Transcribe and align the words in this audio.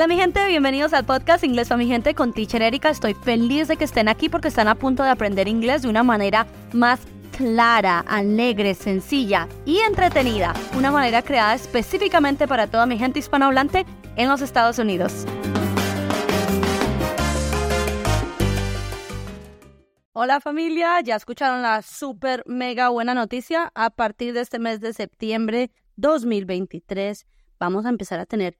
Hola 0.00 0.08
mi 0.08 0.16
gente, 0.16 0.46
bienvenidos 0.46 0.94
al 0.94 1.04
podcast 1.04 1.44
Inglés 1.44 1.68
para 1.68 1.76
mi 1.76 1.86
gente 1.86 2.14
con 2.14 2.32
Teacher 2.32 2.62
Erika. 2.62 2.88
Estoy 2.88 3.12
feliz 3.12 3.68
de 3.68 3.76
que 3.76 3.84
estén 3.84 4.08
aquí 4.08 4.30
porque 4.30 4.48
están 4.48 4.66
a 4.66 4.74
punto 4.74 5.02
de 5.02 5.10
aprender 5.10 5.46
inglés 5.46 5.82
de 5.82 5.90
una 5.90 6.02
manera 6.02 6.46
más 6.72 7.00
clara, 7.36 7.98
alegre, 8.08 8.72
sencilla 8.72 9.46
y 9.66 9.76
entretenida. 9.80 10.54
Una 10.74 10.90
manera 10.90 11.20
creada 11.20 11.54
específicamente 11.54 12.48
para 12.48 12.66
toda 12.66 12.86
mi 12.86 12.96
gente 12.96 13.18
hispanohablante 13.18 13.84
en 14.16 14.30
los 14.30 14.40
Estados 14.40 14.78
Unidos. 14.78 15.26
Hola 20.14 20.40
familia, 20.40 20.98
ya 21.02 21.16
escucharon 21.16 21.60
la 21.60 21.82
super 21.82 22.42
mega 22.46 22.88
buena 22.88 23.12
noticia. 23.12 23.70
A 23.74 23.90
partir 23.90 24.32
de 24.32 24.40
este 24.40 24.58
mes 24.58 24.80
de 24.80 24.94
septiembre 24.94 25.70
2023 25.96 27.26
vamos 27.58 27.84
a 27.84 27.90
empezar 27.90 28.18
a 28.18 28.24
tener 28.24 28.56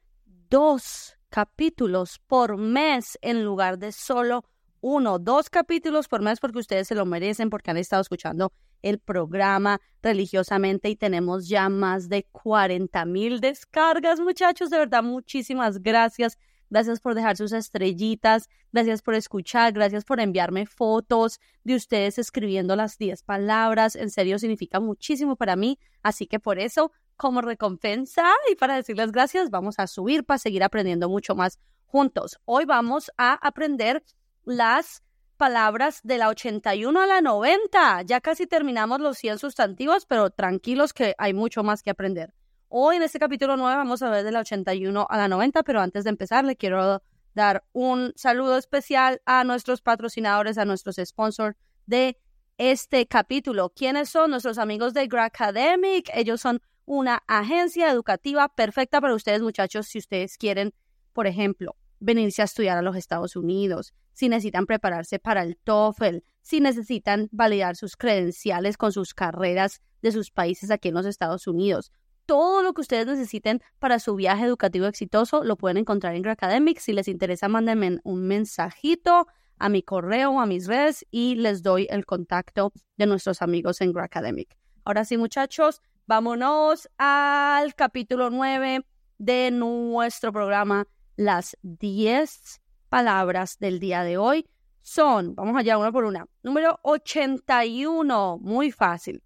dos 0.50 1.16
capítulos 1.30 2.20
por 2.26 2.56
mes 2.56 3.18
en 3.22 3.44
lugar 3.44 3.78
de 3.78 3.92
solo 3.92 4.44
uno, 4.80 5.18
dos 5.18 5.50
capítulos 5.50 6.08
por 6.08 6.22
mes 6.22 6.40
porque 6.40 6.58
ustedes 6.58 6.88
se 6.88 6.94
lo 6.94 7.06
merecen, 7.06 7.50
porque 7.50 7.70
han 7.70 7.76
estado 7.76 8.02
escuchando 8.02 8.52
el 8.82 8.98
programa 8.98 9.80
religiosamente 10.02 10.88
y 10.88 10.96
tenemos 10.96 11.48
ya 11.48 11.68
más 11.68 12.08
de 12.08 12.26
40 12.32 13.04
mil 13.04 13.40
descargas, 13.40 14.20
muchachos. 14.20 14.70
De 14.70 14.78
verdad, 14.78 15.02
muchísimas 15.02 15.82
gracias. 15.82 16.38
Gracias 16.70 17.00
por 17.00 17.16
dejar 17.16 17.36
sus 17.36 17.52
estrellitas, 17.52 18.48
gracias 18.72 19.02
por 19.02 19.14
escuchar, 19.14 19.72
gracias 19.72 20.04
por 20.04 20.20
enviarme 20.20 20.66
fotos 20.66 21.40
de 21.64 21.74
ustedes 21.74 22.16
escribiendo 22.16 22.76
las 22.76 22.96
10 22.96 23.24
palabras. 23.24 23.96
En 23.96 24.08
serio, 24.08 24.38
significa 24.38 24.78
muchísimo 24.78 25.34
para 25.34 25.56
mí. 25.56 25.80
Así 26.02 26.28
que 26.28 26.38
por 26.38 26.60
eso 26.60 26.92
como 27.20 27.42
recompensa 27.42 28.24
y 28.50 28.54
para 28.54 28.76
decirles 28.76 29.12
gracias, 29.12 29.50
vamos 29.50 29.78
a 29.78 29.86
subir 29.86 30.24
para 30.24 30.38
seguir 30.38 30.64
aprendiendo 30.64 31.10
mucho 31.10 31.34
más 31.34 31.58
juntos. 31.84 32.40
Hoy 32.46 32.64
vamos 32.64 33.10
a 33.18 33.34
aprender 33.46 34.02
las 34.44 35.02
palabras 35.36 36.00
de 36.02 36.16
la 36.16 36.30
81 36.30 36.98
a 36.98 37.06
la 37.06 37.20
90. 37.20 38.02
Ya 38.02 38.22
casi 38.22 38.46
terminamos 38.46 39.00
los 39.00 39.18
100 39.18 39.38
sustantivos, 39.38 40.06
pero 40.06 40.30
tranquilos 40.30 40.94
que 40.94 41.14
hay 41.18 41.34
mucho 41.34 41.62
más 41.62 41.82
que 41.82 41.90
aprender. 41.90 42.32
Hoy 42.68 42.96
en 42.96 43.02
este 43.02 43.18
capítulo 43.18 43.58
9 43.58 43.76
vamos 43.76 44.00
a 44.00 44.08
ver 44.08 44.24
de 44.24 44.32
la 44.32 44.40
81 44.40 45.06
a 45.10 45.16
la 45.18 45.28
90, 45.28 45.62
pero 45.62 45.82
antes 45.82 46.04
de 46.04 46.10
empezar 46.10 46.46
le 46.46 46.56
quiero 46.56 47.02
dar 47.34 47.64
un 47.72 48.14
saludo 48.16 48.56
especial 48.56 49.20
a 49.26 49.44
nuestros 49.44 49.82
patrocinadores, 49.82 50.56
a 50.56 50.64
nuestros 50.64 50.96
sponsors 51.04 51.54
de 51.84 52.16
este 52.56 53.06
capítulo. 53.06 53.74
¿Quiénes 53.76 54.08
son 54.08 54.30
nuestros 54.30 54.56
amigos 54.56 54.94
de 54.94 55.06
Academic? 55.18 56.10
Ellos 56.14 56.40
son 56.40 56.62
una 56.90 57.22
agencia 57.28 57.88
educativa 57.88 58.48
perfecta 58.48 59.00
para 59.00 59.14
ustedes, 59.14 59.42
muchachos, 59.42 59.86
si 59.86 59.98
ustedes 59.98 60.36
quieren, 60.36 60.74
por 61.12 61.28
ejemplo, 61.28 61.76
venirse 62.00 62.42
a 62.42 62.46
estudiar 62.46 62.76
a 62.76 62.82
los 62.82 62.96
Estados 62.96 63.36
Unidos, 63.36 63.94
si 64.12 64.28
necesitan 64.28 64.66
prepararse 64.66 65.20
para 65.20 65.44
el 65.44 65.56
TOEFL, 65.56 66.24
si 66.42 66.58
necesitan 66.58 67.28
validar 67.30 67.76
sus 67.76 67.96
credenciales 67.96 68.76
con 68.76 68.90
sus 68.90 69.14
carreras 69.14 69.80
de 70.02 70.10
sus 70.10 70.32
países 70.32 70.72
aquí 70.72 70.88
en 70.88 70.94
los 70.94 71.06
Estados 71.06 71.46
Unidos. 71.46 71.92
Todo 72.26 72.60
lo 72.64 72.72
que 72.74 72.80
ustedes 72.80 73.06
necesiten 73.06 73.62
para 73.78 74.00
su 74.00 74.16
viaje 74.16 74.44
educativo 74.44 74.86
exitoso 74.86 75.44
lo 75.44 75.56
pueden 75.56 75.76
encontrar 75.76 76.16
en 76.16 76.26
Academic. 76.26 76.80
Si 76.80 76.92
les 76.92 77.06
interesa, 77.06 77.46
mándenme 77.46 78.00
un 78.02 78.26
mensajito 78.26 79.28
a 79.58 79.68
mi 79.68 79.84
correo 79.84 80.40
a 80.40 80.46
mis 80.46 80.66
redes 80.66 81.06
y 81.12 81.36
les 81.36 81.62
doy 81.62 81.86
el 81.88 82.04
contacto 82.04 82.72
de 82.96 83.06
nuestros 83.06 83.42
amigos 83.42 83.80
en 83.80 83.96
Academic. 83.96 84.56
Ahora 84.84 85.04
sí, 85.04 85.16
muchachos, 85.16 85.82
Vámonos 86.10 86.90
al 86.98 87.76
capítulo 87.76 88.30
9 88.30 88.84
de 89.18 89.52
nuestro 89.52 90.32
programa. 90.32 90.88
Las 91.14 91.56
10 91.62 92.60
palabras 92.88 93.60
del 93.60 93.78
día 93.78 94.02
de 94.02 94.16
hoy 94.16 94.44
son, 94.82 95.36
vamos 95.36 95.56
allá 95.56 95.78
una 95.78 95.92
por 95.92 96.02
una, 96.02 96.26
número 96.42 96.80
81, 96.82 98.38
muy 98.42 98.72
fácil. 98.72 99.22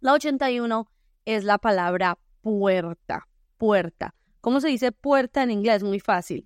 La 0.00 0.12
81 0.12 0.90
es 1.24 1.44
la 1.44 1.56
palabra 1.56 2.18
puerta, 2.42 3.26
puerta. 3.56 4.14
¿Cómo 4.42 4.60
se 4.60 4.68
dice 4.68 4.92
puerta 4.92 5.42
en 5.42 5.50
inglés? 5.50 5.82
Muy 5.82 6.00
fácil. 6.00 6.44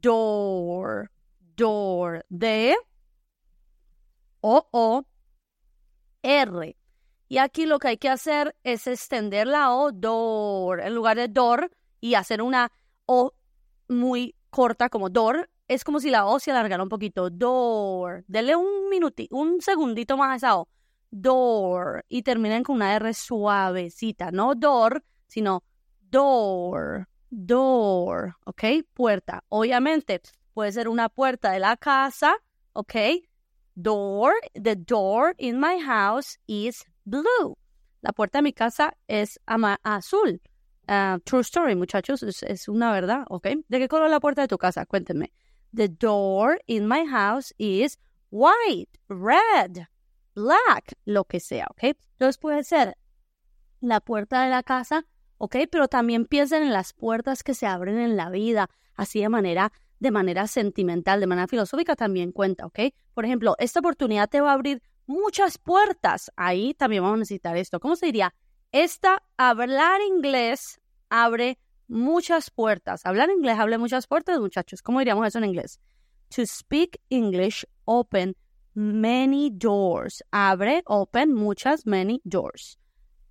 Door, 0.00 1.10
door, 1.56 2.24
de 2.30 2.74
O, 4.40 4.66
O, 4.70 5.04
R. 6.22 6.79
Y 7.30 7.38
aquí 7.38 7.64
lo 7.64 7.78
que 7.78 7.86
hay 7.86 7.96
que 7.96 8.08
hacer 8.08 8.56
es 8.64 8.88
extender 8.88 9.46
la 9.46 9.72
O, 9.72 9.92
door, 9.92 10.80
en 10.80 10.96
lugar 10.96 11.16
de 11.16 11.28
door, 11.28 11.70
y 12.00 12.14
hacer 12.14 12.42
una 12.42 12.72
O 13.06 13.34
muy 13.86 14.34
corta 14.50 14.88
como 14.88 15.10
door. 15.10 15.48
Es 15.68 15.84
como 15.84 16.00
si 16.00 16.10
la 16.10 16.26
O 16.26 16.40
se 16.40 16.50
alargara 16.50 16.82
un 16.82 16.88
poquito. 16.88 17.30
Door. 17.30 18.24
Denle 18.26 18.56
un 18.56 18.88
minutito, 18.90 19.36
un 19.36 19.60
segundito 19.60 20.16
más 20.16 20.32
a 20.32 20.36
esa 20.36 20.58
O. 20.58 20.68
Door. 21.12 22.04
Y 22.08 22.22
terminen 22.24 22.64
con 22.64 22.74
una 22.74 22.96
R 22.96 23.14
suavecita. 23.14 24.32
No 24.32 24.56
door, 24.56 25.04
sino 25.28 25.62
door. 26.10 27.06
Door. 27.30 28.38
¿Ok? 28.44 28.64
Puerta. 28.92 29.44
Obviamente 29.50 30.20
puede 30.52 30.72
ser 30.72 30.88
una 30.88 31.08
puerta 31.08 31.52
de 31.52 31.60
la 31.60 31.76
casa. 31.76 32.34
¿Ok? 32.72 32.94
Door. 33.76 34.32
The 34.60 34.74
door 34.74 35.36
in 35.38 35.60
my 35.60 35.78
house 35.80 36.40
is 36.48 36.84
blue. 37.10 37.56
La 38.00 38.12
puerta 38.12 38.38
de 38.38 38.42
mi 38.42 38.52
casa 38.52 38.96
es 39.08 39.38
azul. 39.82 40.40
Ah, 40.86 41.18
true 41.24 41.42
story, 41.42 41.76
muchachos, 41.76 42.22
es, 42.22 42.68
una 42.68 42.92
verdad, 42.92 43.24
¿ok? 43.28 43.48
¿De 43.68 43.78
qué 43.78 43.88
color 43.88 44.10
la 44.10 44.20
puerta 44.20 44.42
de 44.42 44.48
tu 44.48 44.58
casa? 44.58 44.86
Cuéntenme. 44.86 45.32
The 45.74 45.88
door 45.88 46.60
in 46.66 46.88
my 46.88 47.06
house 47.06 47.54
is 47.58 47.98
white, 48.30 48.98
red, 49.08 49.86
black, 50.34 50.96
lo 51.04 51.24
que 51.24 51.38
sea, 51.38 51.66
¿ok? 51.70 51.96
Entonces 52.12 52.38
puede 52.38 52.64
ser 52.64 52.96
la 53.80 54.00
puerta 54.00 54.42
de 54.42 54.50
la 54.50 54.62
casa, 54.62 55.06
¿ok? 55.38 55.56
Pero 55.70 55.88
también 55.88 56.24
piensen 56.24 56.62
en 56.62 56.72
las 56.72 56.92
puertas 56.92 57.42
que 57.42 57.54
se 57.54 57.66
abren 57.66 57.98
en 57.98 58.16
la 58.16 58.30
vida, 58.30 58.68
así 58.94 59.20
de 59.20 59.28
manera, 59.28 59.72
de 60.00 60.10
manera 60.10 60.46
sentimental, 60.46 61.20
de 61.20 61.26
manera 61.26 61.46
filosófica 61.46 61.94
también 61.94 62.32
cuenta, 62.32 62.66
¿ok? 62.66 62.80
Por 63.14 63.24
ejemplo, 63.24 63.54
esta 63.58 63.80
oportunidad 63.80 64.28
te 64.28 64.40
va 64.40 64.50
a 64.50 64.54
abrir 64.54 64.82
muchas 65.10 65.58
puertas. 65.58 66.30
Ahí 66.36 66.72
también 66.74 67.02
vamos 67.02 67.16
a 67.16 67.20
necesitar 67.20 67.56
esto. 67.56 67.80
¿Cómo 67.80 67.96
se 67.96 68.06
diría? 68.06 68.32
Esta, 68.72 69.22
hablar 69.36 70.00
inglés 70.02 70.80
abre 71.08 71.58
muchas 71.88 72.50
puertas. 72.50 73.04
Hablar 73.04 73.28
inglés 73.30 73.58
abre 73.58 73.76
muchas 73.76 74.06
puertas, 74.06 74.38
muchachos. 74.38 74.82
¿Cómo 74.82 75.00
diríamos 75.00 75.26
eso 75.26 75.38
en 75.38 75.46
inglés? 75.46 75.80
To 76.36 76.46
speak 76.46 77.00
English 77.10 77.66
open 77.84 78.36
many 78.74 79.50
doors. 79.50 80.22
Abre, 80.30 80.82
open, 80.86 81.34
muchas, 81.34 81.84
many 81.86 82.20
doors. 82.24 82.78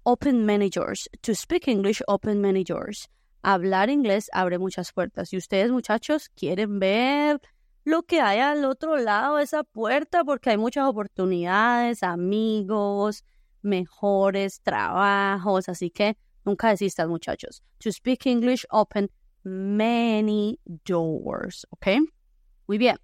Open 0.04 0.46
many 0.46 0.70
doors. 0.70 1.10
To 1.22 1.34
speak 1.34 1.70
English 1.70 2.02
open 2.08 2.42
many 2.42 2.66
doors. 2.66 3.08
Hablar 3.42 3.90
inglés 3.90 4.30
abre 4.34 4.60
muchas 4.60 4.92
puertas. 4.92 5.32
Y 5.32 5.38
ustedes, 5.38 5.72
muchachos, 5.72 6.30
quieren 6.36 6.80
ver 6.80 7.40
lo 7.84 8.04
que 8.04 8.22
hay 8.22 8.40
al 8.40 8.66
otro 8.66 8.98
lado 8.98 9.38
de 9.38 9.44
esa 9.44 9.64
puerta 9.64 10.24
porque 10.24 10.52
hay 10.52 10.58
muchas 10.58 10.86
oportunidades, 10.88 12.04
amigos, 12.04 13.24
mejores 13.62 14.62
trabajos, 14.62 15.70
así 15.70 15.90
que 15.90 16.18
nunca 16.46 16.70
desistas 16.70 17.08
muchachos. 17.08 17.64
To 17.80 17.92
speak 17.92 18.26
English 18.26 18.66
open 18.70 19.10
many 19.44 20.60
doors, 20.86 21.66
¿ok? 21.72 21.88
Muy 22.68 22.78
bien. 22.78 22.98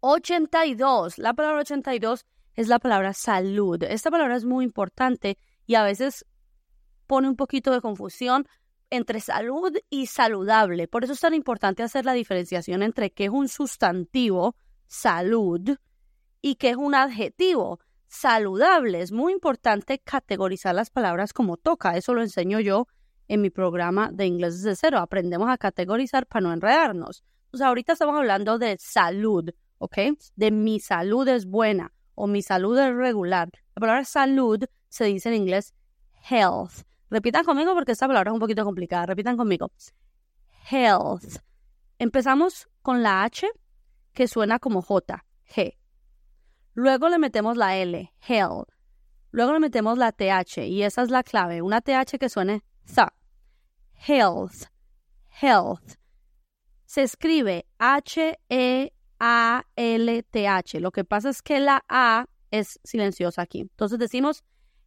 82, 0.00 1.18
la 1.18 1.32
palabra 1.32 1.60
82 1.60 2.26
es 2.54 2.68
la 2.68 2.78
palabra 2.78 3.14
salud. 3.14 3.82
Esta 3.82 4.10
palabra 4.10 4.36
es 4.36 4.44
muy 4.44 4.64
importante 4.64 5.38
y 5.66 5.76
a 5.76 5.84
veces 5.84 6.26
pone 7.06 7.28
un 7.28 7.36
poquito 7.36 7.70
de 7.70 7.80
confusión 7.80 8.46
entre 8.92 9.20
salud 9.20 9.72
y 9.88 10.06
saludable. 10.06 10.86
Por 10.86 11.02
eso 11.02 11.14
es 11.14 11.20
tan 11.20 11.32
importante 11.32 11.82
hacer 11.82 12.04
la 12.04 12.12
diferenciación 12.12 12.82
entre 12.82 13.10
qué 13.10 13.24
es 13.24 13.30
un 13.30 13.48
sustantivo, 13.48 14.54
salud, 14.86 15.78
y 16.42 16.56
qué 16.56 16.70
es 16.70 16.76
un 16.76 16.94
adjetivo, 16.94 17.80
saludable. 18.08 19.00
Es 19.00 19.12
muy 19.12 19.32
importante 19.32 20.00
categorizar 20.00 20.74
las 20.74 20.90
palabras 20.90 21.32
como 21.32 21.56
toca. 21.56 21.96
Eso 21.96 22.12
lo 22.12 22.20
enseño 22.20 22.60
yo 22.60 22.86
en 23.28 23.40
mi 23.40 23.48
programa 23.48 24.10
de 24.12 24.26
inglés 24.26 24.60
desde 24.60 24.76
cero. 24.76 24.98
Aprendemos 24.98 25.48
a 25.48 25.56
categorizar 25.56 26.26
para 26.26 26.42
no 26.42 26.52
enredarnos. 26.52 27.24
Entonces, 27.46 27.66
ahorita 27.66 27.92
estamos 27.94 28.16
hablando 28.16 28.58
de 28.58 28.76
salud, 28.78 29.48
¿ok? 29.78 29.98
De 30.36 30.50
mi 30.50 30.80
salud 30.80 31.26
es 31.28 31.46
buena 31.46 31.92
o 32.14 32.26
mi 32.26 32.42
salud 32.42 32.76
es 32.78 32.94
regular. 32.94 33.48
La 33.74 33.80
palabra 33.80 34.04
salud 34.04 34.62
se 34.88 35.04
dice 35.04 35.30
en 35.30 35.36
inglés 35.36 35.72
health. 36.28 36.84
Repitan 37.12 37.44
conmigo 37.44 37.74
porque 37.74 37.92
esta 37.92 38.06
palabra 38.06 38.30
es 38.30 38.32
un 38.32 38.40
poquito 38.40 38.64
complicada. 38.64 39.04
Repitan 39.04 39.36
conmigo. 39.36 39.70
Health. 40.70 41.42
Empezamos 41.98 42.70
con 42.80 43.02
la 43.02 43.22
H 43.24 43.46
que 44.14 44.26
suena 44.26 44.58
como 44.58 44.80
J, 44.80 45.22
G. 45.54 45.76
Luego 46.72 47.10
le 47.10 47.18
metemos 47.18 47.58
la 47.58 47.76
L, 47.76 48.10
health. 48.26 48.70
Luego 49.30 49.52
le 49.52 49.60
metemos 49.60 49.98
la 49.98 50.12
TH 50.12 50.66
y 50.66 50.84
esa 50.84 51.02
es 51.02 51.10
la 51.10 51.22
clave. 51.22 51.60
Una 51.60 51.82
TH 51.82 52.18
que 52.18 52.30
suene 52.30 52.62
th. 52.86 53.08
Health. 54.08 54.70
Health. 55.42 55.98
Se 56.86 57.02
escribe 57.02 57.66
H-E-A-L-T-H. 57.78 58.40
Lo 60.80 60.92
que 60.92 61.04
pasa 61.04 61.28
es 61.28 61.42
que 61.42 61.60
la 61.60 61.84
A 61.90 62.24
es 62.50 62.80
silenciosa 62.84 63.42
aquí. 63.42 63.60
Entonces 63.60 63.98
decimos 63.98 64.44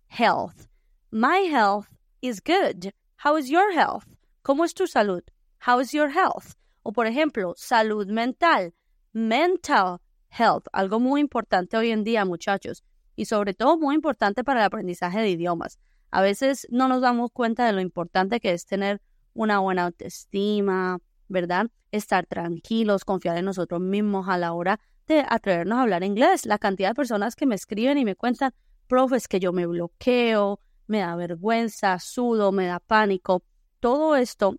health. 0.10 0.71
My 1.12 1.45
health 1.45 1.94
is 2.27 2.42
good. 2.42 2.92
How 3.18 3.38
is 3.38 3.50
your 3.50 3.72
health? 3.74 4.06
¿Cómo 4.44 4.66
es 4.66 4.74
tu 4.74 4.88
salud? 4.88 5.22
How 5.68 5.80
is 5.80 5.92
your 5.92 6.10
health? 6.10 6.56
O 6.83 6.92
por 6.92 7.07
ejemplo, 7.07 7.54
salud 7.56 8.07
mental. 8.07 8.74
Mental 9.13 10.00
health. 10.30 10.68
Algo 10.74 11.00
muy 11.00 11.22
importante 11.22 11.77
hoy 11.77 11.92
en 11.92 12.04
día, 12.04 12.25
muchachos. 12.25 12.83
Y 13.16 13.25
sobre 13.25 13.54
todo 13.54 13.77
muy 13.77 13.95
importante 13.95 14.44
para 14.44 14.62
el 14.62 14.66
aprendizaje 14.66 15.19
de 15.19 15.30
idiomas. 15.30 15.80
A 16.12 16.22
veces 16.22 16.68
no 16.69 16.88
nos 16.88 17.01
damos 17.01 17.31
cuenta 17.31 17.66
de 17.66 17.74
lo 17.74 17.81
importante 17.81 18.39
que 18.39 18.51
es 18.51 18.66
tener 18.66 19.01
una 19.33 19.60
buena 19.60 19.83
autoestima, 19.83 21.00
¿verdad? 21.28 21.68
Estar 21.92 22.25
tranquilos, 22.25 23.06
confiar 23.06 23.38
en 23.38 23.45
nosotros 23.45 23.81
mismos 23.81 24.28
a 24.30 24.38
la 24.38 24.54
hora 24.54 24.80
de 25.07 25.25
atrevernos 25.28 25.78
a 25.78 25.81
hablar 25.83 26.04
inglés. 26.04 26.45
La 26.45 26.57
cantidad 26.57 26.89
de 26.89 26.95
personas 26.95 27.36
que 27.36 27.45
me 27.45 27.56
escriben 27.56 27.98
y 27.98 28.06
me 28.06 28.16
cuentan, 28.16 28.54
profe, 28.88 29.18
es 29.18 29.28
que 29.28 29.39
yo 29.39 29.54
me 29.54 29.66
bloqueo, 29.66 30.60
me 30.87 30.99
da 30.99 31.15
vergüenza, 31.15 31.99
sudo, 31.99 32.51
me 32.51 32.67
da 32.67 32.79
pánico. 32.79 33.43
Todo 33.79 34.15
esto 34.15 34.57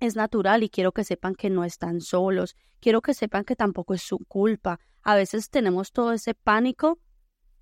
es 0.00 0.16
natural 0.16 0.62
y 0.62 0.68
quiero 0.68 0.92
que 0.92 1.04
sepan 1.04 1.34
que 1.34 1.50
no 1.50 1.64
están 1.64 2.00
solos. 2.00 2.56
Quiero 2.80 3.02
que 3.02 3.14
sepan 3.14 3.44
que 3.44 3.56
tampoco 3.56 3.94
es 3.94 4.02
su 4.02 4.18
culpa. 4.18 4.78
A 5.02 5.14
veces 5.14 5.50
tenemos 5.50 5.92
todo 5.92 6.12
ese 6.12 6.34
pánico, 6.34 6.98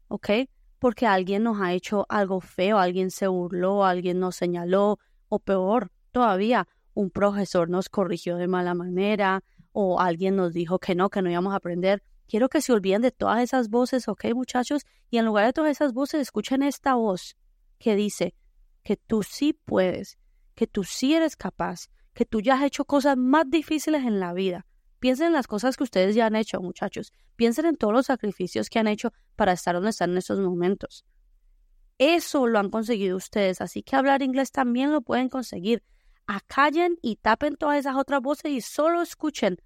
¿ok? 0.09 0.29
Porque 0.79 1.07
alguien 1.07 1.43
nos 1.43 1.61
ha 1.61 1.73
hecho 1.73 2.07
algo 2.09 2.41
feo, 2.41 2.79
alguien 2.79 3.11
se 3.11 3.27
burló, 3.27 3.85
alguien 3.85 4.21
nos 4.21 4.37
señaló, 4.37 4.99
o 5.29 5.39
peor 5.39 5.91
todavía, 6.13 6.69
un 6.95 7.11
profesor 7.11 7.69
nos 7.69 7.89
corrigió 7.89 8.37
de 8.37 8.49
mala 8.49 8.75
manera, 8.75 9.43
o 9.73 10.01
alguien 10.01 10.37
nos 10.37 10.53
dijo 10.53 10.79
que 10.79 10.95
no, 10.95 11.11
que 11.11 11.23
no 11.23 11.31
íbamos 11.31 11.53
a 11.53 11.57
aprender. 11.57 12.03
Quiero 12.27 12.49
que 12.49 12.61
se 12.61 12.73
olviden 12.73 13.03
de 13.03 13.11
todas 13.11 13.41
esas 13.41 13.69
voces, 13.69 14.09
¿ok, 14.09 14.25
muchachos? 14.35 14.85
Y 15.11 15.19
en 15.19 15.27
lugar 15.27 15.47
de 15.47 15.53
todas 15.53 15.71
esas 15.71 15.93
voces, 15.93 16.23
escuchen 16.23 16.63
esta 16.63 16.95
voz 16.95 17.37
que 17.79 17.97
dice 17.97 18.35
que 18.83 18.97
tú 18.97 19.23
sí 19.23 19.53
puedes, 19.53 20.19
que 20.55 20.67
tú 20.67 20.85
sí 20.85 21.15
eres 21.15 21.37
capaz, 21.37 21.89
que 22.15 22.25
tú 22.25 22.41
ya 22.41 22.55
has 22.55 22.63
hecho 22.63 22.85
cosas 22.85 23.17
más 23.17 23.49
difíciles 23.49 24.05
en 24.05 24.21
la 24.21 24.33
vida. 24.33 24.67
Piensen 25.01 25.29
en 25.29 25.33
las 25.35 25.47
cosas 25.47 25.77
que 25.77 25.85
ustedes 25.85 26.15
ya 26.15 26.27
han 26.27 26.37
hecho, 26.37 26.61
muchachos. 26.61 27.13
Piensen 27.37 27.67
en 27.67 27.77
todos 27.77 27.93
los 27.93 28.07
sacrificios 28.07 28.71
que 28.71 28.79
han 28.79 28.87
hecho 28.87 29.13
para 29.37 29.53
estar 29.53 29.75
donde 29.75 29.91
están 29.91 30.13
en 30.13 30.19
estos 30.19 30.39
momentos. 30.41 31.05
Eso 31.99 32.47
lo 32.47 32.59
han 32.59 32.71
conseguido 32.71 33.17
ustedes, 33.17 33.61
así 33.61 33.83
que 33.83 33.97
hablar 33.97 34.23
inglés 34.23 34.53
también 34.53 34.93
lo 34.93 35.03
pueden 35.03 35.29
conseguir. 35.29 35.83
Acallen 36.27 36.99
y 37.03 37.17
tapen 37.17 37.57
todas 37.57 37.79
esas 37.79 37.97
otras 37.97 38.21
voces 38.21 38.51
y 38.51 38.61
solo 38.61 39.03
escuchen 39.03 39.59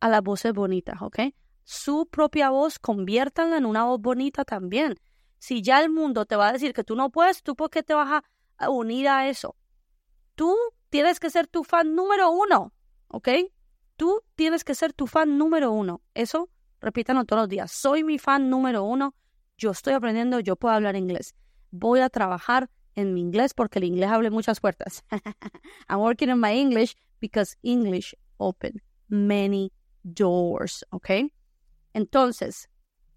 a 0.00 0.08
las 0.08 0.22
voces 0.22 0.52
bonitas, 0.52 1.00
¿ok? 1.02 1.18
Su 1.64 2.06
propia 2.10 2.50
voz, 2.50 2.78
conviértanla 2.78 3.58
en 3.58 3.66
una 3.66 3.84
voz 3.84 4.00
bonita 4.00 4.44
también. 4.44 4.98
Si 5.40 5.62
ya 5.62 5.80
el 5.80 5.90
mundo 5.90 6.26
te 6.26 6.36
va 6.36 6.48
a 6.48 6.52
decir 6.52 6.74
que 6.74 6.84
tú 6.84 6.94
no 6.94 7.10
puedes, 7.10 7.42
¿tú 7.42 7.56
por 7.56 7.70
qué 7.70 7.82
te 7.82 7.94
vas 7.94 8.22
a 8.58 8.70
unir 8.70 9.08
a 9.08 9.28
eso? 9.28 9.56
Tú 10.34 10.54
tienes 10.90 11.18
que 11.18 11.30
ser 11.30 11.46
tu 11.46 11.64
fan 11.64 11.94
número 11.94 12.30
uno, 12.30 12.72
¿ok? 13.08 13.28
Tú 13.96 14.22
tienes 14.34 14.64
que 14.64 14.74
ser 14.74 14.92
tu 14.92 15.06
fan 15.06 15.38
número 15.38 15.72
uno. 15.72 16.02
Eso, 16.14 16.50
repítanlo 16.80 17.24
todos 17.24 17.42
los 17.42 17.48
días. 17.48 17.72
Soy 17.72 18.04
mi 18.04 18.18
fan 18.18 18.50
número 18.50 18.84
uno. 18.84 19.14
Yo 19.56 19.70
estoy 19.70 19.94
aprendiendo, 19.94 20.40
yo 20.40 20.56
puedo 20.56 20.74
hablar 20.74 20.94
inglés. 20.94 21.34
Voy 21.70 22.00
a 22.00 22.10
trabajar 22.10 22.70
en 22.94 23.14
mi 23.14 23.20
inglés 23.20 23.54
porque 23.54 23.78
el 23.78 23.86
inglés 23.86 24.10
abre 24.10 24.30
muchas 24.30 24.60
puertas. 24.60 25.04
I'm 25.88 26.00
working 26.00 26.30
on 26.30 26.40
my 26.40 26.52
English 26.52 26.96
because 27.18 27.56
English 27.62 28.14
open 28.36 28.82
many 29.08 29.72
doors, 30.02 30.84
¿ok? 30.90 31.10
Entonces, 31.94 32.68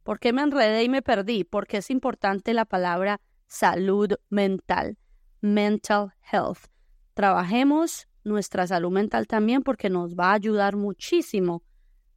¿por 0.03 0.19
qué 0.19 0.33
me 0.33 0.41
enredé 0.41 0.83
y 0.83 0.89
me 0.89 1.01
perdí? 1.01 1.43
Porque 1.43 1.77
es 1.77 1.89
importante 1.89 2.53
la 2.53 2.65
palabra 2.65 3.19
salud 3.47 4.13
mental, 4.29 4.97
mental 5.41 6.13
health. 6.31 6.67
Trabajemos 7.13 8.07
nuestra 8.23 8.67
salud 8.67 8.91
mental 8.91 9.27
también 9.27 9.63
porque 9.63 9.89
nos 9.89 10.15
va 10.15 10.31
a 10.31 10.33
ayudar 10.33 10.75
muchísimo 10.75 11.63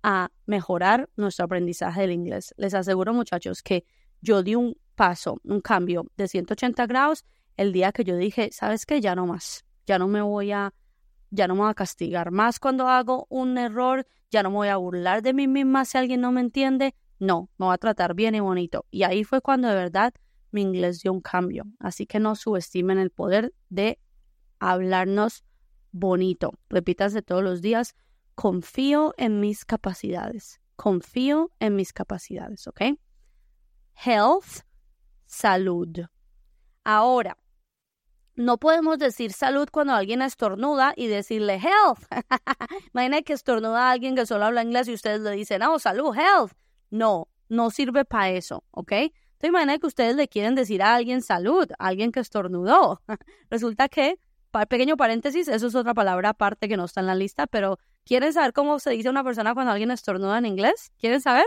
a 0.03 0.31
mejorar 0.47 1.09
nuestro 1.17 1.47
aprendizaje 1.47 2.03
del 2.03 2.12
inglés. 2.12 2.55
Les 2.56 2.75
aseguro, 2.75 3.12
muchachos, 3.12 3.62
que 3.62 3.85
yo 4.21 4.43
di 4.43 4.55
un 4.55 4.77
paso, 4.94 5.41
un 5.44 5.61
cambio 5.61 6.06
de 6.17 6.29
180 6.29 6.87
grados 6.87 7.25
el 7.56 7.73
día 7.73 7.93
que 7.93 8.05
yo 8.05 8.17
dije, 8.17 8.50
¿sabes 8.53 8.87
qué? 8.87 9.00
Ya 9.00 9.15
no 9.15 9.27
más. 9.27 9.65
Ya 9.87 9.99
no 9.99 10.09
me 10.09 10.21
voy 10.21 10.53
a 10.53 10.73
ya 11.31 11.49
no 11.49 11.55
me 11.55 11.62
voy 11.62 11.71
a 11.71 11.75
castigar 11.75 12.31
más 12.31 12.61
cuando 12.61 12.88
hago 12.88 13.27
un 13.29 13.59
error, 13.59 14.06
ya 14.31 14.43
no 14.43 14.50
me 14.50 14.56
voy 14.56 14.69
a 14.69 14.77
burlar 14.77 15.23
de 15.23 15.35
mí 15.35 15.49
misma 15.49 15.85
si 15.85 15.99
alguien 15.99 16.21
no 16.21 16.33
me 16.33 16.41
entiende. 16.41 16.94
No, 17.19 17.49
me 17.59 17.67
voy 17.67 17.75
a 17.75 17.79
tratar 17.79 18.15
bien 18.15 18.35
y 18.35 18.41
bonito. 18.41 18.85
Y 18.91 19.05
ahí 19.05 19.25
fue 19.25 19.41
cuando 19.41 19.69
de 19.69 19.75
verdad 19.75 20.15
mi 20.51 20.63
inglés 20.63 21.01
dio 21.01 21.13
un 21.13 21.21
cambio. 21.21 21.65
Así 21.79 22.07
que 22.07 22.21
no 22.21 22.35
subestimen 22.35 22.99
el 22.99 23.11
poder 23.11 23.55
de 23.69 23.99
hablarnos 24.59 25.45
bonito. 25.93 26.53
Repítase 26.69 27.23
todos 27.23 27.43
los 27.43 27.63
días, 27.63 27.95
confío 28.35 29.15
en 29.17 29.41
mis 29.41 29.65
capacidades. 29.65 30.61
Confío 30.77 31.51
en 31.59 31.75
mis 31.75 31.93
capacidades, 31.93 32.67
¿ok? 32.67 32.83
Health, 33.95 34.65
salud. 35.25 36.07
Ahora, 36.85 37.39
no 38.35 38.59
podemos 38.59 38.99
decir 38.99 39.33
salud 39.33 39.69
cuando 39.73 39.95
alguien 39.95 40.21
estornuda 40.21 40.93
y 40.95 41.07
decirle 41.07 41.55
health. 41.55 42.05
Imagina 42.93 43.23
que 43.23 43.33
estornuda 43.33 43.89
a 43.89 43.93
alguien 43.93 44.15
que 44.15 44.27
solo 44.27 44.45
habla 44.45 44.62
inglés 44.62 44.87
y 44.89 44.93
ustedes 44.93 45.23
le 45.23 45.31
dicen, 45.31 45.62
oh, 45.62 45.79
salud, 45.79 46.15
health. 46.15 46.53
No, 46.97 47.29
no 47.49 47.71
sirve 47.71 48.05
para 48.05 48.31
eso, 48.31 48.65
¿ok? 48.71 48.93
Entonces 48.93 49.49
imagina 49.51 49.79
que 49.79 49.87
ustedes 49.87 50.17
le 50.17 50.29
quieren 50.29 50.55
decir 50.55 50.83
a 50.83 50.95
alguien 50.95 51.21
salud, 51.21 51.69
alguien 51.79 52.11
que 52.11 52.21
estornudó. 52.21 53.03
Resulta 53.51 53.89
que, 53.89 54.19
pequeño 54.69 54.97
paréntesis, 54.97 55.49
eso 55.49 55.67
es 55.67 55.75
otra 55.75 55.93
palabra 55.93 56.31
aparte 56.31 56.69
que 56.69 56.77
no 56.79 56.87
está 56.87 57.01
en 57.01 57.07
la 57.07 57.15
lista, 57.15 57.47
pero 57.47 57.79
¿quieren 58.05 58.33
saber 58.33 58.55
cómo 58.55 58.79
se 58.79 58.91
dice 58.91 59.09
a 59.09 59.11
una 59.11 59.25
persona 59.25 59.53
cuando 59.53 59.73
alguien 59.73 59.91
estornuda 59.91 60.39
en 60.39 60.47
inglés? 60.47 60.91
¿Quieren 60.99 61.21
saber? 61.21 61.47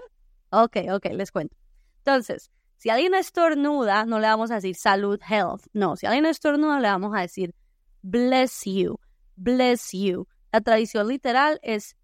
Ok, 0.51 0.77
ok, 0.91 1.05
les 1.13 1.31
cuento. 1.31 1.55
Entonces, 1.97 2.51
si 2.77 2.89
alguien 2.89 3.15
estornuda, 3.15 4.05
no 4.05 4.19
le 4.19 4.27
vamos 4.27 4.51
a 4.51 4.55
decir 4.55 4.75
salud, 4.75 5.19
health. 5.27 5.65
No, 5.73 5.95
si 5.95 6.05
alguien 6.05 6.25
estornuda, 6.25 6.79
le 6.79 6.87
vamos 6.89 7.15
a 7.15 7.21
decir 7.21 7.55
bless 8.01 8.61
you, 8.65 8.99
bless 9.35 9.89
you. 9.91 10.27
La 10.51 10.61
tradición 10.61 11.07
literal 11.07 11.59
es 11.63 11.95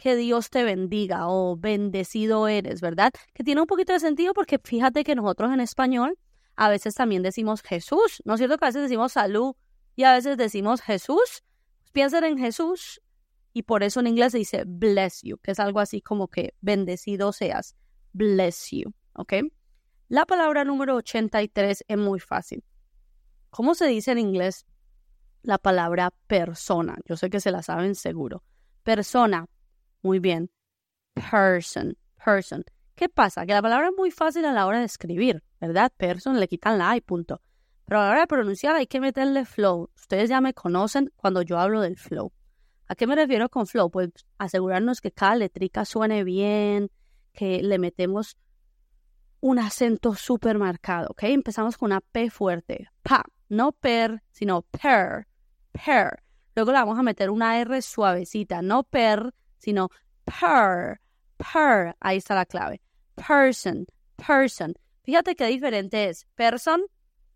que 0.00 0.16
Dios 0.16 0.48
te 0.48 0.64
bendiga 0.64 1.28
o 1.28 1.56
bendecido 1.56 2.48
eres, 2.48 2.80
¿verdad? 2.80 3.12
Que 3.34 3.44
tiene 3.44 3.60
un 3.60 3.66
poquito 3.66 3.92
de 3.92 4.00
sentido 4.00 4.32
porque 4.32 4.58
fíjate 4.58 5.04
que 5.04 5.14
nosotros 5.14 5.52
en 5.52 5.60
español 5.60 6.18
a 6.56 6.70
veces 6.70 6.94
también 6.94 7.22
decimos 7.22 7.60
Jesús. 7.60 8.22
¿No 8.24 8.34
es 8.34 8.40
cierto 8.40 8.56
que 8.56 8.64
a 8.64 8.68
veces 8.68 8.82
decimos 8.82 9.12
salud 9.12 9.54
y 9.96 10.04
a 10.04 10.14
veces 10.14 10.38
decimos 10.38 10.80
Jesús? 10.80 11.44
Piensen 11.92 12.24
en 12.24 12.38
Jesús 12.38 13.02
y 13.52 13.64
por 13.64 13.82
eso 13.82 14.00
en 14.00 14.06
inglés 14.06 14.32
se 14.32 14.38
dice 14.38 14.64
bless 14.66 15.20
you, 15.22 15.36
que 15.36 15.50
es 15.50 15.60
algo 15.60 15.80
así 15.80 16.00
como 16.00 16.28
que 16.28 16.54
bendecido 16.62 17.32
seas. 17.32 17.76
Bless 18.12 18.70
you, 18.70 18.94
¿ok? 19.12 19.34
La 20.08 20.24
palabra 20.24 20.64
número 20.64 20.96
83 20.96 21.84
es 21.86 21.98
muy 21.98 22.20
fácil. 22.20 22.64
¿Cómo 23.50 23.74
se 23.74 23.86
dice 23.86 24.12
en 24.12 24.18
inglés 24.18 24.64
la 25.42 25.58
palabra 25.58 26.10
persona? 26.26 26.96
Yo 27.04 27.16
sé 27.16 27.28
que 27.28 27.40
se 27.40 27.50
la 27.50 27.62
saben 27.62 27.94
seguro. 27.94 28.42
Persona. 28.82 29.46
Muy 30.02 30.18
bien. 30.18 30.50
Person. 31.14 31.96
Person. 32.22 32.64
¿Qué 32.94 33.08
pasa? 33.08 33.46
Que 33.46 33.52
la 33.52 33.62
palabra 33.62 33.88
es 33.88 33.94
muy 33.96 34.10
fácil 34.10 34.44
a 34.44 34.52
la 34.52 34.66
hora 34.66 34.80
de 34.80 34.84
escribir, 34.84 35.42
¿verdad? 35.60 35.92
Person 35.96 36.38
le 36.38 36.48
quitan 36.48 36.78
la 36.78 36.90
A 36.90 36.96
y 36.96 37.00
punto. 37.00 37.40
Pero 37.84 38.00
a 38.00 38.04
la 38.04 38.10
hora 38.10 38.20
de 38.20 38.26
pronunciar 38.26 38.76
hay 38.76 38.86
que 38.86 39.00
meterle 39.00 39.44
flow. 39.44 39.90
Ustedes 39.96 40.28
ya 40.28 40.40
me 40.40 40.54
conocen 40.54 41.10
cuando 41.16 41.42
yo 41.42 41.58
hablo 41.58 41.80
del 41.80 41.96
flow. 41.96 42.32
¿A 42.86 42.94
qué 42.94 43.06
me 43.06 43.14
refiero 43.14 43.48
con 43.48 43.66
flow? 43.66 43.90
Pues 43.90 44.10
asegurarnos 44.38 45.00
que 45.00 45.12
cada 45.12 45.36
letrica 45.36 45.84
suene 45.84 46.24
bien, 46.24 46.90
que 47.32 47.62
le 47.62 47.78
metemos 47.78 48.36
un 49.40 49.58
acento 49.58 50.14
súper 50.14 50.58
marcado, 50.58 51.08
¿ok? 51.10 51.22
Empezamos 51.24 51.76
con 51.76 51.86
una 51.86 52.00
P 52.00 52.30
fuerte, 52.30 52.88
pa, 53.02 53.24
no 53.48 53.72
per, 53.72 54.22
sino 54.30 54.62
per, 54.62 55.26
per. 55.72 56.22
Luego 56.54 56.72
le 56.72 56.78
vamos 56.78 56.98
a 56.98 57.02
meter 57.02 57.30
una 57.30 57.58
R 57.60 57.80
suavecita, 57.80 58.60
no 58.60 58.82
per, 58.82 59.32
sino 59.60 59.88
per, 60.24 61.00
per. 61.36 61.94
Ahí 62.00 62.16
está 62.16 62.34
la 62.34 62.46
clave. 62.46 62.80
Person, 63.14 63.86
person. 64.16 64.74
Fíjate 65.04 65.36
qué 65.36 65.46
diferente 65.46 66.08
es 66.08 66.26
person 66.34 66.82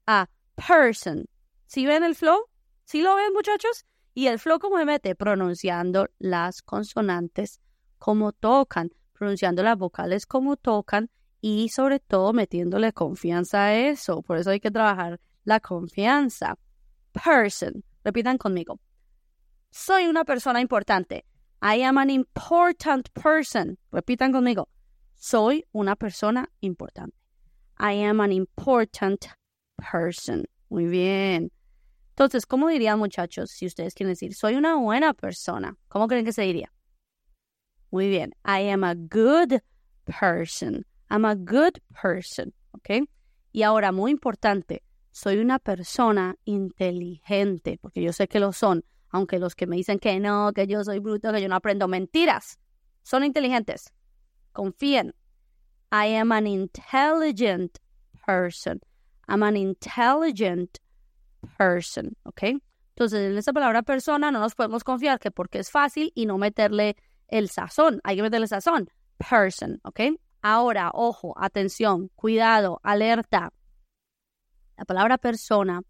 a 0.06 0.28
person. 0.56 1.26
¿Sí 1.66 1.86
ven 1.86 2.02
el 2.02 2.14
flow? 2.14 2.46
¿Sí 2.84 3.02
lo 3.02 3.14
ven, 3.16 3.32
muchachos? 3.32 3.84
Y 4.14 4.26
el 4.28 4.38
flow 4.38 4.58
como 4.58 4.78
se 4.78 4.84
mete 4.84 5.14
pronunciando 5.14 6.08
las 6.18 6.62
consonantes 6.62 7.60
como 7.98 8.32
tocan, 8.32 8.90
pronunciando 9.12 9.62
las 9.62 9.76
vocales 9.76 10.26
como 10.26 10.56
tocan 10.56 11.10
y 11.40 11.68
sobre 11.68 12.00
todo 12.00 12.32
metiéndole 12.32 12.92
confianza 12.92 13.64
a 13.64 13.74
eso. 13.74 14.22
Por 14.22 14.38
eso 14.38 14.50
hay 14.50 14.60
que 14.60 14.70
trabajar 14.70 15.20
la 15.44 15.60
confianza. 15.60 16.56
Person. 17.12 17.84
Repitan 18.02 18.38
conmigo. 18.38 18.78
Soy 19.70 20.06
una 20.06 20.24
persona 20.24 20.60
importante. 20.60 21.24
I 21.66 21.76
am 21.76 21.96
an 21.96 22.10
important 22.10 23.08
person. 23.14 23.78
Repitan 23.90 24.32
conmigo. 24.32 24.68
Soy 25.14 25.64
una 25.72 25.96
persona 25.96 26.46
importante. 26.60 27.16
I 27.78 27.92
am 28.04 28.20
an 28.20 28.32
important 28.32 29.28
person. 29.78 30.44
Muy 30.68 30.84
bien. 30.84 31.50
Entonces, 32.10 32.44
¿cómo 32.44 32.68
dirían 32.68 32.98
muchachos 32.98 33.50
si 33.50 33.64
ustedes 33.64 33.94
quieren 33.94 34.12
decir 34.12 34.34
soy 34.34 34.56
una 34.56 34.76
buena 34.76 35.14
persona? 35.14 35.74
¿Cómo 35.88 36.06
creen 36.06 36.26
que 36.26 36.34
se 36.34 36.42
diría? 36.42 36.70
Muy 37.90 38.10
bien. 38.10 38.34
I 38.44 38.68
am 38.68 38.84
a 38.84 38.94
good 38.94 39.62
person. 40.04 40.84
I'm 41.08 41.24
a 41.24 41.34
good 41.34 41.78
person. 41.98 42.52
¿Ok? 42.72 43.08
Y 43.52 43.62
ahora, 43.62 43.90
muy 43.90 44.10
importante, 44.10 44.82
soy 45.12 45.38
una 45.38 45.58
persona 45.58 46.36
inteligente, 46.44 47.78
porque 47.80 48.02
yo 48.02 48.12
sé 48.12 48.28
que 48.28 48.38
lo 48.38 48.52
son, 48.52 48.84
aunque 49.14 49.38
los 49.38 49.54
que 49.54 49.68
me 49.68 49.76
dicen 49.76 50.00
que 50.00 50.18
no, 50.18 50.52
que 50.52 50.66
yo 50.66 50.82
soy 50.82 50.98
bruto, 50.98 51.32
que 51.32 51.40
yo 51.40 51.48
no 51.48 51.54
aprendo 51.54 51.86
mentiras, 51.86 52.58
son 53.04 53.22
inteligentes. 53.22 53.92
Confíen. 54.52 55.14
I 55.92 56.16
am 56.16 56.32
an 56.32 56.48
intelligent 56.48 57.78
person. 58.26 58.80
I'm 59.28 59.44
an 59.44 59.56
intelligent 59.56 60.78
person, 61.56 62.16
¿ok? 62.24 62.60
Entonces, 62.96 63.30
en 63.30 63.38
esa 63.38 63.52
palabra 63.52 63.82
persona 63.82 64.32
no 64.32 64.40
nos 64.40 64.56
podemos 64.56 64.82
confiar 64.82 65.20
que 65.20 65.30
porque 65.30 65.60
es 65.60 65.70
fácil 65.70 66.10
y 66.16 66.26
no 66.26 66.36
meterle 66.36 66.96
el 67.28 67.48
sazón, 67.48 68.00
hay 68.02 68.16
que 68.16 68.22
meterle 68.22 68.48
sazón. 68.48 68.90
Person, 69.30 69.78
¿ok? 69.84 70.00
Ahora, 70.42 70.90
ojo, 70.92 71.34
atención, 71.36 72.10
cuidado, 72.16 72.80
alerta. 72.82 73.52
La 74.76 74.84
palabra 74.84 75.18
persona 75.18 75.82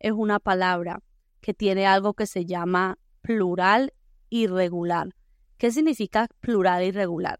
es 0.00 0.10
una 0.10 0.40
palabra 0.40 1.00
que 1.44 1.52
tiene 1.52 1.86
algo 1.86 2.14
que 2.14 2.26
se 2.26 2.46
llama 2.46 2.98
plural 3.20 3.92
irregular. 4.30 5.14
¿Qué 5.58 5.70
significa 5.70 6.26
plural 6.40 6.82
irregular? 6.82 7.38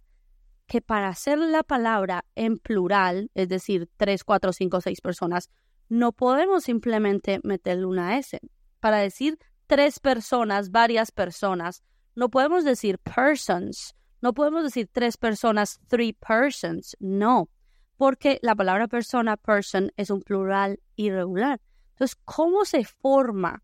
Que 0.66 0.82
para 0.82 1.08
hacer 1.08 1.38
la 1.38 1.62
palabra 1.62 2.26
en 2.34 2.58
plural, 2.58 3.30
es 3.32 3.49
decir, 3.49 3.88
tres, 3.96 4.23
cuatro, 4.23 4.52
cinco, 4.52 4.82
seis 4.82 5.00
personas, 5.00 5.49
no 5.88 6.12
podemos 6.12 6.64
simplemente 6.64 7.40
meterle 7.44 7.87
una 7.87 8.18
S. 8.18 8.38
Para 8.78 8.99
decir 8.99 9.38
tres 9.66 9.99
personas, 10.00 10.70
varias 10.70 11.11
personas, 11.11 11.82
no 12.14 12.28
podemos 12.28 12.62
decir 12.62 12.99
persons, 12.99 13.94
no 14.20 14.34
podemos 14.34 14.64
decir 14.64 14.87
tres 14.92 15.16
personas, 15.16 15.80
three 15.88 16.12
persons, 16.12 16.94
no, 17.00 17.49
porque 17.96 18.38
la 18.42 18.54
palabra 18.54 18.87
persona, 18.87 19.38
person, 19.38 19.92
es 19.96 20.11
un 20.11 20.20
plural 20.20 20.78
irregular. 20.94 21.62
Entonces, 21.92 22.18
¿cómo 22.26 22.66
se 22.66 22.84
forma 22.84 23.62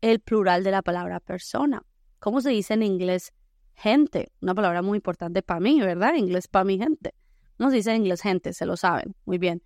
el 0.00 0.20
plural 0.20 0.64
de 0.64 0.70
la 0.70 0.82
palabra 0.82 1.20
persona? 1.20 1.82
¿Cómo 2.18 2.40
se 2.40 2.50
dice 2.50 2.74
en 2.74 2.82
inglés 2.82 3.32
gente? 3.74 4.32
Una 4.40 4.54
palabra 4.54 4.82
muy 4.82 4.96
importante 4.96 5.42
para 5.42 5.60
mí, 5.60 5.80
¿verdad? 5.80 6.14
Inglés 6.14 6.48
para 6.48 6.64
mi 6.64 6.78
gente. 6.78 7.14
No 7.58 7.70
se 7.70 7.76
dice 7.76 7.90
en 7.90 8.02
inglés 8.02 8.22
gente, 8.22 8.52
se 8.52 8.66
lo 8.66 8.76
saben. 8.76 9.14
Muy 9.24 9.38
bien. 9.38 9.62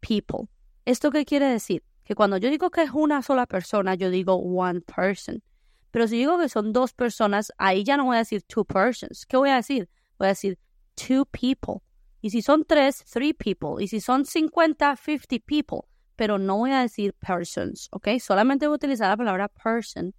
People. 0.00 0.48
¿Esto 0.84 1.10
qué 1.10 1.24
quiere 1.24 1.46
decir? 1.46 1.82
Que 2.04 2.14
cuando 2.14 2.36
yo 2.36 2.50
digo 2.50 2.70
que 2.70 2.82
es 2.82 2.90
una 2.90 3.22
sola 3.22 3.46
persona, 3.46 3.94
yo 3.94 4.10
digo 4.10 4.34
one 4.34 4.82
person. 4.82 5.42
Pero 5.90 6.08
si 6.08 6.16
digo 6.16 6.38
que 6.38 6.48
son 6.48 6.72
dos 6.72 6.92
personas, 6.92 7.52
ahí 7.56 7.84
ya 7.84 7.96
no 7.96 8.04
voy 8.04 8.16
a 8.16 8.18
decir 8.18 8.42
two 8.42 8.64
persons. 8.64 9.24
¿Qué 9.26 9.36
voy 9.36 9.50
a 9.50 9.56
decir? 9.56 9.88
Voy 10.18 10.26
a 10.26 10.28
decir 10.30 10.58
two 10.94 11.24
people. 11.26 11.82
Y 12.20 12.30
si 12.30 12.42
son 12.42 12.64
tres, 12.64 13.04
three 13.04 13.32
people. 13.32 13.82
Y 13.82 13.88
si 13.88 14.00
son 14.00 14.24
50, 14.24 14.96
50 14.96 15.44
people. 15.46 15.80
Pero 16.16 16.38
no 16.38 16.56
voy 16.56 16.70
a 16.70 16.80
decir 16.80 17.14
persons, 17.14 17.88
¿ok? 17.92 18.08
Solamente 18.20 18.66
voy 18.66 18.74
a 18.74 18.76
utilizar 18.76 19.08
la 19.10 19.16
palabra 19.16 19.48
person 19.48 20.14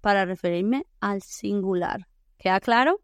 para 0.00 0.24
referirme 0.24 0.86
al 1.00 1.22
singular. 1.22 2.06
¿Queda 2.38 2.60
claro? 2.60 3.00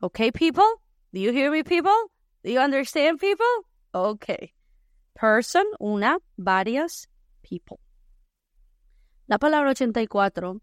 ¿Ok, 0.00 0.18
people? 0.32 0.64
Do 1.12 1.20
you 1.20 1.32
hear 1.32 1.50
me, 1.50 1.62
people? 1.62 1.92
Do 2.42 2.50
you 2.50 2.60
understand, 2.60 3.18
people? 3.18 3.44
Ok. 3.92 4.26
Person, 5.14 5.64
una, 5.78 6.18
varias, 6.36 7.08
people. 7.42 7.78
La 9.26 9.38
palabra 9.38 9.70
84 9.70 10.60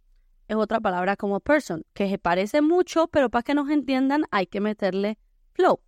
es 0.48 0.56
otra 0.56 0.80
palabra 0.80 1.16
como 1.16 1.40
person, 1.40 1.86
que 1.94 2.10
se 2.10 2.18
parece 2.18 2.62
mucho, 2.62 3.08
pero 3.08 3.30
para 3.30 3.44
que 3.44 3.54
nos 3.54 3.70
entiendan 3.70 4.26
hay 4.32 4.48
que 4.48 4.60
meterle 4.60 5.18
flow 5.54 5.80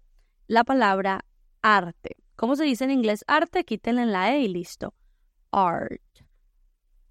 la 0.51 0.65
palabra 0.65 1.23
arte. 1.61 2.17
¿Cómo 2.35 2.57
se 2.57 2.65
dice 2.65 2.83
en 2.83 2.91
inglés 2.91 3.23
arte? 3.25 3.63
Quítenle 3.63 4.05
la 4.05 4.35
E 4.35 4.41
y 4.41 4.47
listo. 4.49 4.93
Art. 5.51 6.01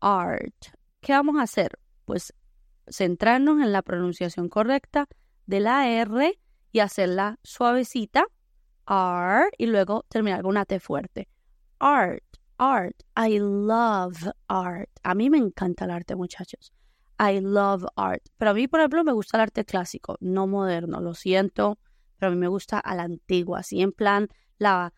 Art. 0.00 0.66
¿Qué 1.00 1.12
vamos 1.12 1.36
a 1.38 1.42
hacer? 1.42 1.78
Pues 2.04 2.34
centrarnos 2.88 3.60
en 3.60 3.72
la 3.72 3.82
pronunciación 3.82 4.48
correcta 4.48 5.06
de 5.46 5.60
la 5.60 5.88
R 5.88 6.38
y 6.72 6.78
hacerla 6.80 7.38
suavecita. 7.42 8.24
Art. 8.86 9.52
Y 9.58 9.66
luego 9.66 10.04
terminar 10.08 10.42
con 10.42 10.50
una 10.50 10.64
T 10.64 10.80
fuerte. 10.80 11.28
Art. 11.78 12.24
Art. 12.58 12.96
I 13.16 13.38
love 13.38 14.30
art. 14.48 14.90
A 15.02 15.14
mí 15.14 15.30
me 15.30 15.38
encanta 15.38 15.84
el 15.84 15.90
arte, 15.90 16.16
muchachos. 16.16 16.72
I 17.18 17.40
love 17.40 17.84
art. 17.96 18.22
Pero 18.36 18.50
a 18.50 18.54
mí, 18.54 18.68
por 18.68 18.80
ejemplo, 18.80 19.04
me 19.04 19.12
gusta 19.12 19.36
el 19.36 19.42
arte 19.42 19.64
clásico, 19.64 20.16
no 20.20 20.46
moderno. 20.46 21.00
Lo 21.00 21.14
siento 21.14 21.78
pero 22.20 22.30
a 22.30 22.34
mí 22.34 22.40
me 22.40 22.48
gusta 22.48 22.78
a 22.78 22.94
la 22.94 23.04
antigua, 23.04 23.60
así 23.60 23.80
en 23.80 23.92
plan 23.92 24.28
la, 24.58 24.92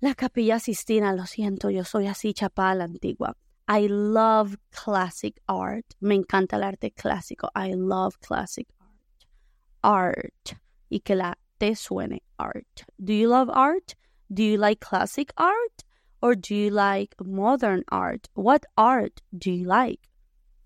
la 0.00 0.14
capilla 0.14 0.58
Sistina, 0.58 1.12
lo 1.12 1.26
siento, 1.26 1.70
yo 1.70 1.84
soy 1.84 2.06
así 2.06 2.34
chapada 2.34 2.70
a 2.70 2.74
la 2.74 2.84
antigua. 2.84 3.36
I 3.68 3.88
love 3.88 4.56
classic 4.70 5.40
art. 5.46 5.86
Me 6.00 6.14
encanta 6.14 6.56
el 6.56 6.62
arte 6.62 6.92
clásico. 6.92 7.50
I 7.54 7.72
love 7.74 8.18
classic 8.20 8.68
art. 8.78 10.14
Art. 10.16 10.58
Y 10.88 11.00
que 11.00 11.16
la 11.16 11.36
T 11.58 11.74
suene 11.74 12.22
art. 12.38 12.84
Do 12.98 13.12
you 13.12 13.28
love 13.28 13.50
art? 13.52 13.94
Do 14.28 14.42
you 14.42 14.56
like 14.56 14.80
classic 14.80 15.32
art? 15.36 15.84
Or 16.20 16.36
do 16.36 16.54
you 16.54 16.70
like 16.70 17.16
modern 17.24 17.82
art? 17.90 18.28
What 18.34 18.66
art 18.76 19.22
do 19.32 19.50
you 19.50 19.66
like? 19.66 20.08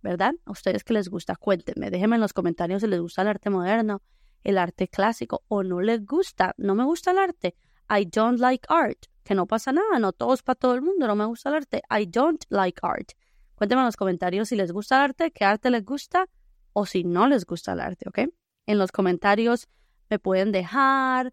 ¿Verdad? 0.03 0.35
A 0.45 0.51
ustedes 0.51 0.85
que 0.85 0.95
les 0.95 1.09
gusta, 1.09 1.37
cuéntenme. 1.37 1.91
Déjenme 1.91 2.17
en 2.17 2.21
los 2.21 2.33
comentarios 2.33 2.83
si 2.83 2.89
les 2.89 3.01
gusta 3.01 3.23
el 3.23 3.29
arte 3.29 3.49
moderno 3.49 4.03
el 4.45 4.59
arte 4.59 4.89
clásico 4.89 5.45
o 5.49 5.63
no 5.63 5.81
les 5.81 6.05
gusta, 6.05 6.55
no 6.57 6.75
me 6.75 6.85
gusta 6.85 7.11
el 7.11 7.19
arte, 7.19 7.57
I 7.89 8.05
don't 8.05 8.41
like 8.41 8.67
art, 8.69 9.07
que 9.31 9.37
no 9.37 9.47
pasa 9.47 9.71
nada, 9.71 10.01
no 10.01 10.11
todo 10.13 10.35
es 10.35 10.43
para 10.43 10.57
todo 10.57 10.75
el 10.75 10.83
mundo, 10.83 11.07
no 11.07 11.15
me 11.15 11.25
gusta 11.25 11.51
el 11.51 11.55
arte, 11.55 11.83
I 11.89 12.05
don't 12.05 12.43
like 12.49 12.81
art. 12.83 13.13
Cuéntenme 13.55 13.83
en 13.83 13.87
los 13.87 13.95
comentarios 13.97 14.49
si 14.49 14.57
les 14.57 14.73
gusta 14.73 14.97
el 14.97 15.03
arte, 15.03 15.31
qué 15.31 15.45
arte 15.45 15.71
les 15.71 15.85
gusta 15.85 16.27
o 16.73 16.85
si 16.85 17.05
no 17.05 17.29
les 17.29 17.47
gusta 17.47 17.75
el 17.75 17.81
arte, 17.81 18.09
¿ok? 18.09 18.19
En 18.67 18.79
los 18.79 18.91
comentarios 18.91 19.69
me 20.09 20.19
pueden 20.19 20.51
dejar, 20.51 21.33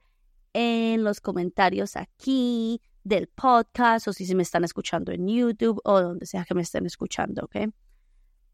en 0.54 1.04
los 1.04 1.22
comentarios 1.22 1.96
aquí 1.96 2.84
del 3.04 3.30
podcast 3.30 4.08
o 4.10 4.14
si 4.14 4.28
se 4.28 4.36
me 4.36 4.44
están 4.44 4.64
escuchando 4.64 5.12
en 5.12 5.28
YouTube 5.28 5.82
o 5.84 6.00
donde 6.00 6.28
sea 6.28 6.46
que 6.46 6.54
me 6.54 6.62
estén 6.62 6.86
escuchando, 6.86 7.46
¿ok? 7.46 7.74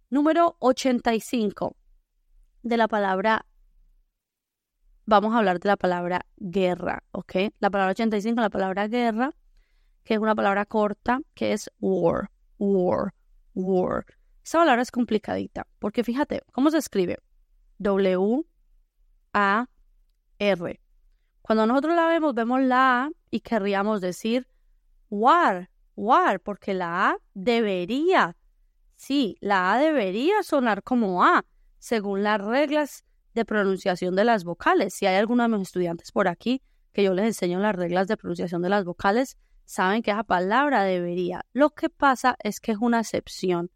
Número 0.10 0.56
85 0.60 1.76
de 2.62 2.78
la 2.78 2.88
palabra 2.88 3.46
vamos 5.06 5.34
a 5.34 5.40
hablar 5.40 5.60
de 5.60 5.70
la 5.70 5.78
palabra 5.78 6.26
guerra, 6.38 7.04
¿ok? 7.12 7.36
La 7.60 7.70
palabra 7.70 7.92
85, 7.92 8.42
la 8.42 8.50
palabra 8.50 8.88
guerra, 8.88 9.34
que 10.04 10.16
es 10.16 10.20
una 10.20 10.36
palabra 10.36 10.66
corta, 10.66 11.20
que 11.34 11.54
es 11.54 11.70
war, 11.80 12.30
war, 12.58 13.14
war. 13.54 14.06
Esa 14.44 14.60
palabra 14.60 14.82
es 14.82 14.92
complicadita, 14.92 15.68
porque 15.80 16.04
fíjate, 16.04 16.42
¿cómo 16.52 16.70
se 16.70 16.78
escribe? 16.78 17.18
W, 17.80 18.46
A, 19.34 19.68
R. 20.40 20.80
Cuando 21.42 21.66
nosotros 21.66 21.96
la 21.96 22.08
vemos, 22.08 22.34
vemos 22.34 22.62
la 22.62 23.06
A 23.06 23.10
y 23.30 23.42
querríamos 23.42 24.02
decir 24.02 24.48
war, 25.10 25.70
war, 25.96 26.40
porque 26.40 26.74
la 26.74 27.10
A 27.10 27.18
debería, 27.34 28.36
sí, 28.96 29.38
la 29.42 29.74
A 29.74 29.78
debería 29.78 30.44
sonar 30.44 30.84
como 30.84 31.24
A, 31.24 31.46
según 31.80 32.24
las 32.24 32.40
reglas 32.42 33.06
de 33.34 33.46
pronunciación 33.46 34.16
de 34.16 34.26
las 34.26 34.44
vocales. 34.44 34.94
Si 34.94 35.06
hay 35.06 35.16
alguno 35.16 35.44
de 35.44 35.50
mis 35.50 35.68
estudiantes 35.68 36.12
por 36.12 36.28
aquí 36.28 36.62
que 36.92 37.04
yo 37.04 37.14
les 37.14 37.26
enseño 37.26 37.60
las 37.60 37.76
reglas 37.76 38.08
de 38.08 38.18
pronunciación 38.18 38.62
de 38.62 38.70
las 38.70 38.86
vocales, 38.86 39.38
saben 39.66 40.04
que 40.04 40.12
esa 40.12 40.24
palabra 40.24 40.84
debería. 40.84 41.46
Lo 41.54 41.72
que 41.72 41.90
pasa 41.90 42.36
es 42.44 42.60
que 42.60 42.72
es 42.72 42.78
una 42.80 43.00
excepción, 43.00 43.72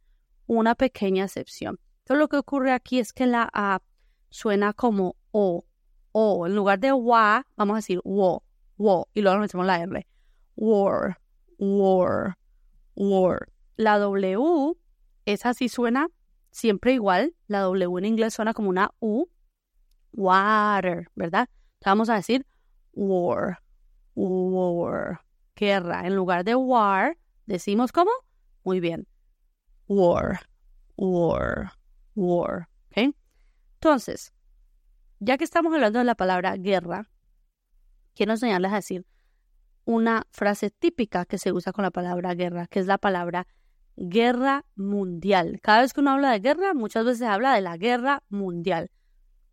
una 0.46 0.76
pequeña 0.76 1.26
excepción. 1.26 1.80
Entonces 2.00 2.20
lo 2.20 2.28
que 2.28 2.38
ocurre 2.38 2.72
aquí 2.72 3.00
es 3.00 3.14
que 3.14 3.26
la 3.26 3.50
A 3.54 3.82
suena 4.30 4.74
como 4.74 5.16
O, 5.32 5.66
O. 6.12 6.48
En 6.48 6.56
lugar 6.56 6.80
de 6.80 6.94
WA, 6.94 7.46
vamos 7.56 7.74
a 7.74 7.78
decir 7.78 8.00
WO, 8.04 8.44
WO. 8.78 9.08
Y 9.14 9.22
luego 9.22 9.40
metemos 9.40 9.66
la 9.66 9.82
R. 9.82 10.08
War, 10.56 11.20
war, 11.58 12.38
war. 12.96 13.50
La 13.76 14.00
W, 14.00 14.74
esa 15.26 15.54
sí 15.54 15.70
suena 15.70 16.08
siempre 16.52 16.94
igual. 16.94 17.36
La 17.48 17.62
W 17.62 17.98
en 18.00 18.06
inglés 18.06 18.34
suena 18.34 18.54
como 18.54 18.70
una 18.70 18.92
U 19.00 19.28
water, 20.14 21.08
¿verdad? 21.16 21.48
vamos 21.86 22.10
a 22.10 22.16
decir 22.16 22.46
war, 22.94 23.60
war, 24.16 25.22
guerra. 25.56 26.06
En 26.06 26.16
lugar 26.16 26.44
de 26.44 26.56
war, 26.56 27.18
decimos 27.46 27.92
¿cómo? 27.92 28.12
Muy 28.64 28.80
bien. 28.80 29.08
War, 29.88 30.40
war, 30.98 31.72
war. 32.16 32.68
¿Ok? 32.92 33.16
Entonces, 33.76 34.34
Ya 35.20 35.38
que 35.38 35.44
estamos 35.44 35.74
hablando 35.74 36.00
de 36.00 36.06
la 36.06 36.16
palabra 36.16 36.56
guerra, 36.58 37.10
quiero 38.14 38.34
enseñarles 38.34 38.72
a 38.72 38.76
decir 38.76 39.06
una 39.86 40.28
frase 40.32 40.70
típica 40.70 41.26
que 41.26 41.38
se 41.38 41.54
usa 41.54 41.72
con 41.72 41.84
la 41.84 41.92
palabra 41.92 42.36
guerra, 42.36 42.68
que 42.68 42.80
es 42.80 42.88
la 42.88 42.98
palabra 42.98 43.48
guerra 43.96 44.66
mundial. 44.76 45.60
Cada 45.64 45.82
vez 45.82 45.94
que 45.94 46.02
uno 46.02 46.12
habla 46.12 46.32
de 46.32 46.40
guerra, 46.40 46.74
muchas 46.74 47.06
veces 47.06 47.24
habla 47.28 47.56
de 47.56 47.62
la 47.62 47.78
guerra 47.78 48.24
mundial. 48.30 48.92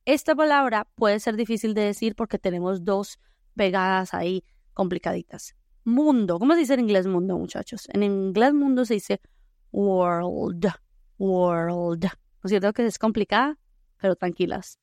Esta 0.06 0.34
palabra 0.34 0.86
puede 0.96 1.18
ser 1.18 1.34
difícil 1.34 1.72
de 1.72 1.80
decir 1.80 2.14
porque 2.14 2.38
tenemos 2.38 2.84
dos 2.84 3.18
pegadas 3.54 4.12
ahí 4.12 4.44
complicaditas. 4.74 5.56
Mundo, 5.82 6.38
¿cómo 6.38 6.52
se 6.52 6.60
dice 6.60 6.74
en 6.74 6.80
inglés 6.80 7.06
mundo, 7.06 7.38
muchachos? 7.38 7.88
En 7.90 8.02
inglés 8.02 8.52
mundo 8.52 8.84
se 8.84 8.94
dice 8.94 9.22
world, 9.72 10.66
world. 11.16 12.04
¿No 12.04 12.10
es 12.44 12.50
cierto 12.50 12.74
que 12.74 12.84
es 12.84 12.98
complicada? 12.98 13.58
Pero 13.96 14.14
tranquilas, 14.14 14.78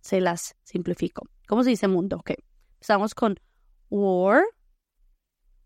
se 0.00 0.20
las 0.20 0.54
simplifico. 0.64 1.26
¿Cómo 1.46 1.64
se 1.64 1.70
dice 1.70 1.88
mundo? 1.88 2.16
Ok, 2.16 2.32
empezamos 2.74 3.14
con 3.14 3.40
war, 3.88 4.42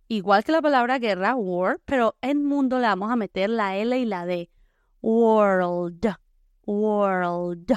igual 0.07 0.45
que 0.45 0.53
la 0.53 0.63
palabra 0.63 1.01
guerra, 1.01 1.35
war, 1.35 1.81
pero 1.85 2.17
en 2.21 2.45
mundo 2.45 2.79
le 2.79 2.87
vamos 2.87 3.11
a 3.11 3.17
meter 3.17 3.51
la 3.51 3.77
L 3.77 3.99
y 3.99 4.05
la 4.05 4.27
D. 4.27 4.49
World, 5.01 6.07
world, 6.67 7.73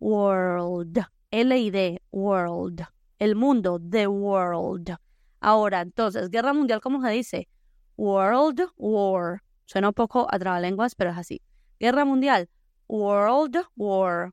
world. 0.00 0.98
L 1.30 1.56
y 1.56 1.70
D, 1.70 2.02
world. 2.10 2.82
El 3.18 3.36
mundo, 3.36 3.78
the 3.78 4.08
world. 4.08 4.96
Ahora, 5.40 5.82
entonces, 5.82 6.28
guerra 6.30 6.52
mundial, 6.52 6.80
¿cómo 6.80 7.00
se 7.02 7.10
dice? 7.10 7.48
World 7.96 8.62
War. 8.76 9.42
Suena 9.66 9.88
un 9.88 9.94
poco 9.94 10.26
a 10.30 10.38
trabalenguas, 10.38 10.94
pero 10.94 11.10
es 11.10 11.18
así. 11.18 11.42
Guerra 11.78 12.04
mundial, 12.04 12.48
World 12.88 13.56
War. 13.76 14.32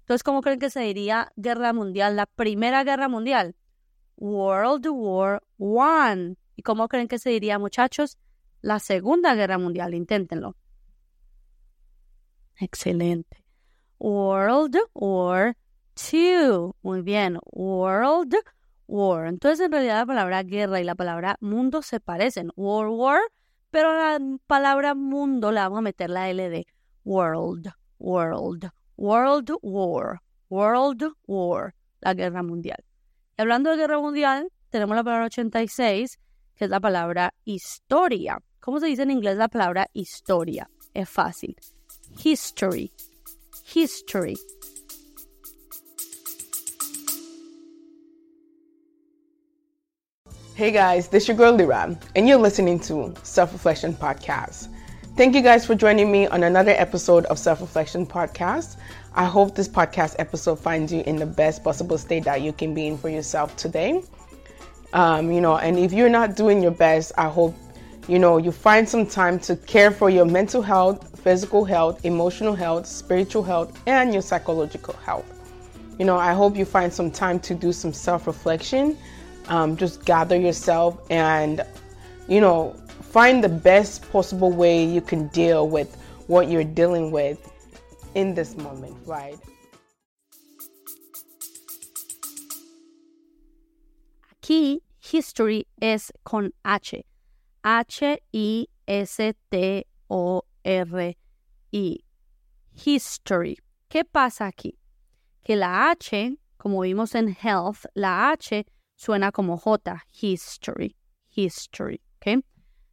Entonces, 0.00 0.22
¿cómo 0.22 0.42
creen 0.42 0.58
que 0.58 0.68
se 0.68 0.80
diría 0.80 1.32
guerra 1.36 1.72
mundial? 1.72 2.16
La 2.16 2.26
primera 2.26 2.84
guerra 2.84 3.08
mundial, 3.08 3.56
World 4.16 4.86
War 4.88 5.42
One. 5.58 6.36
¿Y 6.56 6.62
cómo 6.62 6.88
creen 6.88 7.08
que 7.08 7.18
se 7.18 7.30
diría, 7.30 7.58
muchachos? 7.58 8.18
La 8.60 8.78
segunda 8.78 9.34
guerra 9.34 9.58
mundial. 9.58 9.94
Inténtenlo. 9.94 10.56
Excelente. 12.56 13.41
World 14.02 14.76
War 14.94 15.56
Two. 15.94 16.74
Muy 16.82 17.02
bien. 17.02 17.38
World 17.52 18.34
War. 18.88 19.26
Entonces, 19.28 19.60
en 19.66 19.70
realidad, 19.70 19.98
la 19.98 20.06
palabra 20.06 20.42
guerra 20.42 20.80
y 20.80 20.84
la 20.84 20.96
palabra 20.96 21.36
mundo 21.40 21.82
se 21.82 22.00
parecen. 22.00 22.50
World 22.56 22.98
War, 22.98 23.20
pero 23.70 23.92
la 23.92 24.18
palabra 24.48 24.96
mundo 24.96 25.52
la 25.52 25.68
vamos 25.68 25.78
a 25.78 25.82
meter 25.82 26.10
la 26.10 26.28
L 26.30 26.48
de 26.48 26.66
world, 27.04 27.70
world, 28.00 28.70
world 28.96 29.52
war, 29.62 30.20
world 30.50 31.04
war, 31.28 31.74
la 32.00 32.14
guerra 32.14 32.42
mundial. 32.42 32.82
Y 33.38 33.42
hablando 33.42 33.70
de 33.70 33.76
guerra 33.76 34.00
mundial, 34.00 34.48
tenemos 34.70 34.96
la 34.96 35.04
palabra 35.04 35.26
86, 35.26 36.18
que 36.56 36.64
es 36.64 36.70
la 36.70 36.80
palabra 36.80 37.34
historia. 37.44 38.42
¿Cómo 38.58 38.80
se 38.80 38.86
dice 38.86 39.02
en 39.02 39.12
inglés 39.12 39.36
la 39.36 39.46
palabra 39.46 39.88
historia? 39.92 40.68
Es 40.92 41.08
fácil. 41.08 41.56
History. 42.24 42.92
History. 43.72 44.36
Hey 50.54 50.70
guys, 50.70 51.08
this 51.08 51.22
is 51.22 51.28
your 51.28 51.38
girl 51.38 51.52
Lira, 51.52 51.98
and 52.14 52.28
you're 52.28 52.36
listening 52.36 52.78
to 52.80 53.14
Self 53.22 53.52
Reflection 53.54 53.94
Podcast. 53.94 54.68
Thank 55.16 55.34
you 55.34 55.40
guys 55.40 55.64
for 55.64 55.74
joining 55.74 56.12
me 56.12 56.26
on 56.26 56.42
another 56.42 56.72
episode 56.72 57.24
of 57.26 57.38
Self 57.38 57.62
Reflection 57.62 58.04
Podcast. 58.06 58.76
I 59.14 59.24
hope 59.24 59.54
this 59.54 59.68
podcast 59.68 60.16
episode 60.18 60.58
finds 60.58 60.92
you 60.92 61.02
in 61.06 61.16
the 61.16 61.26
best 61.26 61.64
possible 61.64 61.96
state 61.96 62.24
that 62.24 62.42
you 62.42 62.52
can 62.52 62.74
be 62.74 62.88
in 62.88 62.98
for 62.98 63.08
yourself 63.08 63.56
today. 63.56 64.02
Um, 64.92 65.32
you 65.32 65.40
know, 65.40 65.56
and 65.56 65.78
if 65.78 65.94
you're 65.94 66.10
not 66.10 66.36
doing 66.36 66.62
your 66.62 66.72
best, 66.72 67.12
I 67.16 67.30
hope 67.30 67.56
you 68.06 68.18
know 68.18 68.36
you 68.36 68.52
find 68.52 68.86
some 68.86 69.06
time 69.06 69.38
to 69.40 69.56
care 69.56 69.90
for 69.90 70.10
your 70.10 70.26
mental 70.26 70.60
health, 70.60 71.11
physical 71.22 71.64
health, 71.64 72.04
emotional 72.04 72.54
health, 72.54 72.86
spiritual 72.86 73.42
health, 73.42 73.80
and 73.86 74.12
your 74.12 74.22
psychological 74.22 74.94
health. 75.04 75.26
You 75.98 76.04
know, 76.04 76.16
I 76.16 76.32
hope 76.32 76.56
you 76.56 76.64
find 76.64 76.92
some 76.92 77.10
time 77.10 77.38
to 77.40 77.54
do 77.54 77.72
some 77.72 77.92
self 77.92 78.26
reflection 78.26 78.96
um, 79.48 79.76
just 79.76 80.04
gather 80.04 80.36
yourself 80.36 80.98
and, 81.10 81.62
you 82.28 82.40
know, 82.40 82.74
find 83.00 83.42
the 83.42 83.48
best 83.48 84.10
possible 84.10 84.50
way 84.50 84.84
you 84.84 85.00
can 85.00 85.28
deal 85.28 85.68
with 85.68 85.96
what 86.26 86.48
you're 86.48 86.64
dealing 86.64 87.10
with 87.10 87.50
in 88.14 88.34
this 88.34 88.56
moment, 88.56 88.96
right? 89.06 89.38
Aquí, 94.42 94.80
history 94.98 95.66
es 95.80 96.10
con 96.24 96.52
H. 96.64 97.04
H-I-S-T-O-R-I. 100.64 102.04
History. 102.74 103.58
¿Qué 103.88 104.04
pasa 104.04 104.46
aquí? 104.46 104.78
Que 105.42 105.56
la 105.56 105.90
H, 105.90 106.38
como 106.56 106.80
vimos 106.80 107.14
en 107.14 107.36
health, 107.42 107.84
la 107.94 108.30
H 108.30 108.66
suena 108.94 109.32
como 109.32 109.58
J, 109.58 110.04
history, 110.20 110.96
history, 111.34 112.00
¿ok? 112.16 112.44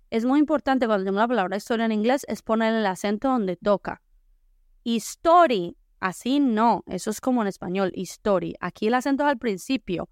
Es 0.10 0.26
muy 0.26 0.40
importante 0.40 0.88
cuando 0.88 1.04
tenemos 1.04 1.22
la 1.22 1.28
palabra 1.28 1.58
historia 1.58 1.86
en 1.86 1.92
inglés 1.92 2.26
es 2.28 2.42
poner 2.42 2.74
el 2.74 2.86
acento 2.86 3.30
donde 3.30 3.56
toca. 3.56 4.02
History, 4.84 5.78
así 6.00 6.40
no, 6.40 6.84
eso 6.88 7.12
es 7.12 7.22
como 7.22 7.42
en 7.44 7.48
español, 7.48 7.92
history. 7.94 8.56
Aquí 8.60 8.88
el 8.88 8.96
acento 8.96 9.24
es 9.24 9.30
al 9.30 9.38
principio. 9.38 10.10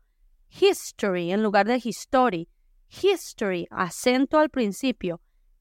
History 0.50 1.32
en 1.32 1.41
lugar 1.41 1.65
de 1.67 1.82
history. 1.84 2.48
History, 3.02 3.67
acento 3.72 4.38
al 4.38 4.50
principio. 4.50 5.20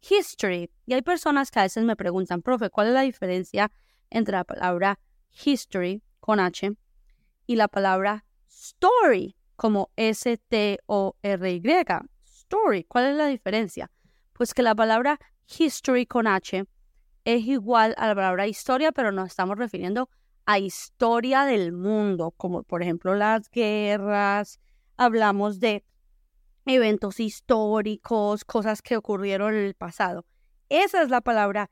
History. 0.09 0.71
Y 0.87 0.95
hay 0.95 1.03
personas 1.03 1.51
que 1.51 1.61
a 1.61 1.63
veces 1.63 1.85
me 1.85 1.97
preguntan, 1.97 2.43
profe, 2.43 2.71
¿cuál 2.71 2.89
es 2.89 2.95
la 2.95 3.03
diferencia 3.03 3.71
entre 4.11 4.37
la 4.37 4.45
palabra 4.45 4.99
history 5.45 6.03
con 6.21 6.41
H 6.41 6.73
y 7.47 7.57
la 7.57 7.69
palabra 7.69 8.25
story 8.49 9.37
como 9.57 9.91
S-T-O-R-Y. 9.97 11.63
Story. 12.25 12.85
¿Cuál 12.85 13.07
es 13.07 13.17
la 13.17 13.27
diferencia? 13.27 13.91
Pues 14.33 14.55
que 14.55 14.63
la 14.63 14.75
palabra 14.75 15.19
history 15.59 16.07
con 16.07 16.27
H 16.27 16.65
es 17.25 17.45
igual 17.47 17.95
a 17.97 18.09
la 18.09 18.15
palabra 18.15 18.47
historia, 18.47 18.93
pero 18.93 19.11
nos 19.11 19.29
estamos 19.29 19.59
refiriendo 19.59 20.09
a 20.45 20.59
historia 20.59 21.45
del 21.45 21.73
mundo, 21.73 22.33
como 22.37 22.63
por 22.63 22.83
ejemplo 22.83 23.15
las 23.15 23.51
guerras, 23.51 24.61
hablamos 24.97 25.59
de 25.59 25.85
eventos 26.67 27.21
históricos, 27.21 28.45
cosas 28.45 28.83
que 28.83 28.97
ocurrieron 28.97 29.55
en 29.55 29.65
el 29.65 29.75
pasado. 29.75 30.27
Esa 30.69 31.03
es 31.03 31.11
la 31.11 31.21
palabra 31.21 31.71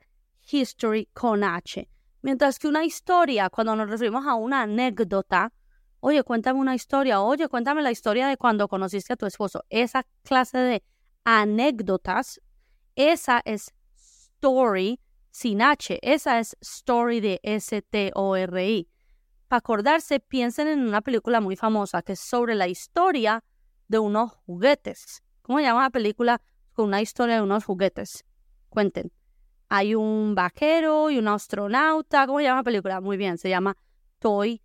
history 0.49 1.09
con 1.13 1.43
H. 1.43 1.89
Mientras 2.21 2.57
que 2.57 2.67
una 2.67 2.85
historia, 2.85 3.49
cuando 3.49 3.75
nos 3.75 3.89
referimos 3.89 4.25
a 4.25 4.35
una 4.35 4.63
anécdota, 4.63 5.53
oye, 5.99 6.23
cuéntame 6.23 6.59
una 6.59 6.75
historia, 6.75 7.21
oye, 7.21 7.47
cuéntame 7.47 7.81
la 7.81 7.91
historia 7.91 8.27
de 8.27 8.37
cuando 8.37 8.67
conociste 8.67 9.13
a 9.13 9.17
tu 9.17 9.25
esposo. 9.25 9.63
Esa 9.69 10.05
clase 10.23 10.57
de 10.57 10.83
anécdotas, 11.23 12.41
esa 12.95 13.41
es 13.45 13.73
story 13.95 14.99
sin 15.29 15.61
H, 15.61 15.99
esa 16.01 16.39
es 16.39 16.55
story 16.61 17.19
de 17.19 17.39
S-T-O-R-I. 17.43 18.87
Para 19.47 19.57
acordarse, 19.57 20.19
piensen 20.19 20.67
en 20.67 20.87
una 20.87 21.01
película 21.01 21.41
muy 21.41 21.55
famosa 21.55 22.01
que 22.01 22.13
es 22.13 22.19
sobre 22.19 22.55
la 22.55 22.67
historia 22.67 23.43
de 23.87 23.99
unos 23.99 24.31
juguetes. 24.45 25.23
¿Cómo 25.41 25.59
se 25.59 25.65
llama 25.65 25.83
la 25.83 25.89
película 25.89 26.41
con 26.73 26.85
una 26.85 27.01
historia 27.01 27.35
de 27.35 27.41
unos 27.41 27.65
juguetes? 27.65 28.25
Cuenten. 28.69 29.11
Hay 29.69 29.95
un 29.95 30.35
vaquero 30.35 31.09
y 31.09 31.17
un 31.17 31.27
astronauta. 31.27 32.27
¿Cómo 32.27 32.39
se 32.39 32.45
llama 32.45 32.61
la 32.61 32.63
película? 32.63 33.01
Muy 33.01 33.17
bien, 33.17 33.37
se 33.37 33.49
llama 33.49 33.77
Toy 34.19 34.61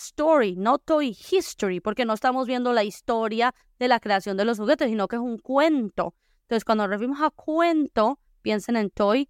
story, 0.00 0.56
no 0.56 0.78
toy 0.78 1.16
history, 1.30 1.80
porque 1.80 2.04
no 2.04 2.14
estamos 2.14 2.46
viendo 2.46 2.72
la 2.72 2.84
historia 2.84 3.54
de 3.78 3.88
la 3.88 4.00
creación 4.00 4.36
de 4.36 4.44
los 4.44 4.58
juguetes, 4.58 4.88
sino 4.88 5.08
que 5.08 5.16
es 5.16 5.22
un 5.22 5.38
cuento. 5.38 6.14
Entonces, 6.42 6.64
cuando 6.64 6.84
nos 6.84 6.90
referimos 6.90 7.20
a 7.20 7.30
cuento, 7.30 8.18
piensen 8.42 8.76
en 8.76 8.90
toy 8.90 9.28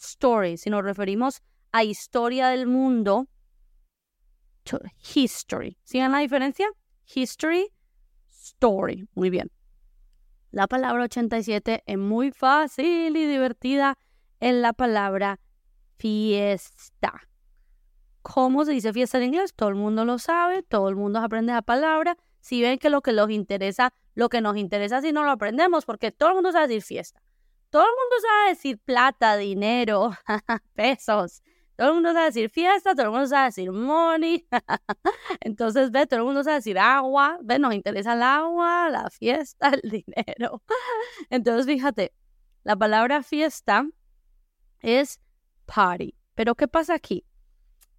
story. 0.00 0.56
Si 0.56 0.70
nos 0.70 0.84
referimos 0.84 1.42
a 1.72 1.84
historia 1.84 2.48
del 2.48 2.66
mundo, 2.66 3.28
history. 5.14 5.78
¿Siguen 5.82 6.12
la 6.12 6.18
diferencia? 6.18 6.68
History, 7.14 7.72
story. 8.42 9.08
Muy 9.14 9.30
bien. 9.30 9.50
La 10.50 10.66
palabra 10.66 11.04
87 11.04 11.82
es 11.86 11.98
muy 11.98 12.30
fácil 12.30 13.16
y 13.16 13.26
divertida 13.26 13.96
en 14.40 14.60
la 14.60 14.72
palabra 14.72 15.40
fiesta. 15.98 17.28
¿Cómo 18.22 18.64
se 18.64 18.72
dice 18.72 18.92
fiesta 18.92 19.18
en 19.18 19.24
inglés? 19.24 19.54
Todo 19.54 19.70
el 19.70 19.74
mundo 19.76 20.04
lo 20.04 20.18
sabe, 20.18 20.62
todo 20.62 20.88
el 20.88 20.96
mundo 20.96 21.20
aprende 21.20 21.52
la 21.52 21.62
palabra. 21.62 22.16
Si 22.40 22.60
ven 22.60 22.78
que 22.78 22.90
lo 22.90 23.00
que 23.00 23.12
los 23.12 23.30
interesa, 23.30 23.94
lo 24.14 24.28
que 24.28 24.40
nos 24.40 24.56
interesa 24.56 25.00
si 25.00 25.12
no 25.12 25.24
lo 25.24 25.30
aprendemos, 25.30 25.84
porque 25.84 26.12
todo 26.12 26.30
el 26.30 26.34
mundo 26.36 26.52
sabe 26.52 26.68
decir 26.68 26.82
fiesta. 26.82 27.22
Todo 27.70 27.82
el 27.82 27.88
mundo 27.88 28.16
sabe 28.28 28.50
decir 28.50 28.78
plata, 28.78 29.36
dinero, 29.36 30.10
pesos. 30.74 31.42
Todo 31.76 31.88
el 31.88 31.94
mundo 31.94 32.12
sabe 32.12 32.26
decir 32.26 32.50
fiesta, 32.50 32.94
todo 32.94 33.06
el 33.06 33.12
mundo 33.12 33.26
sabe 33.26 33.46
decir 33.46 33.72
money. 33.72 34.46
Entonces, 35.40 35.90
ve, 35.90 36.06
todo 36.06 36.20
el 36.20 36.26
mundo 36.26 36.44
sabe 36.44 36.56
decir 36.56 36.78
agua. 36.78 37.38
Ve, 37.42 37.58
nos 37.58 37.74
interesa 37.74 38.12
el 38.12 38.22
agua, 38.22 38.90
la 38.90 39.10
fiesta, 39.10 39.70
el 39.82 39.90
dinero. 39.90 40.62
Entonces, 41.30 41.66
fíjate, 41.66 42.12
la 42.64 42.76
palabra 42.76 43.22
fiesta 43.22 43.86
es 44.80 45.20
party. 45.66 46.14
Pero, 46.34 46.54
¿qué 46.54 46.68
pasa 46.68 46.94
aquí? 46.94 47.24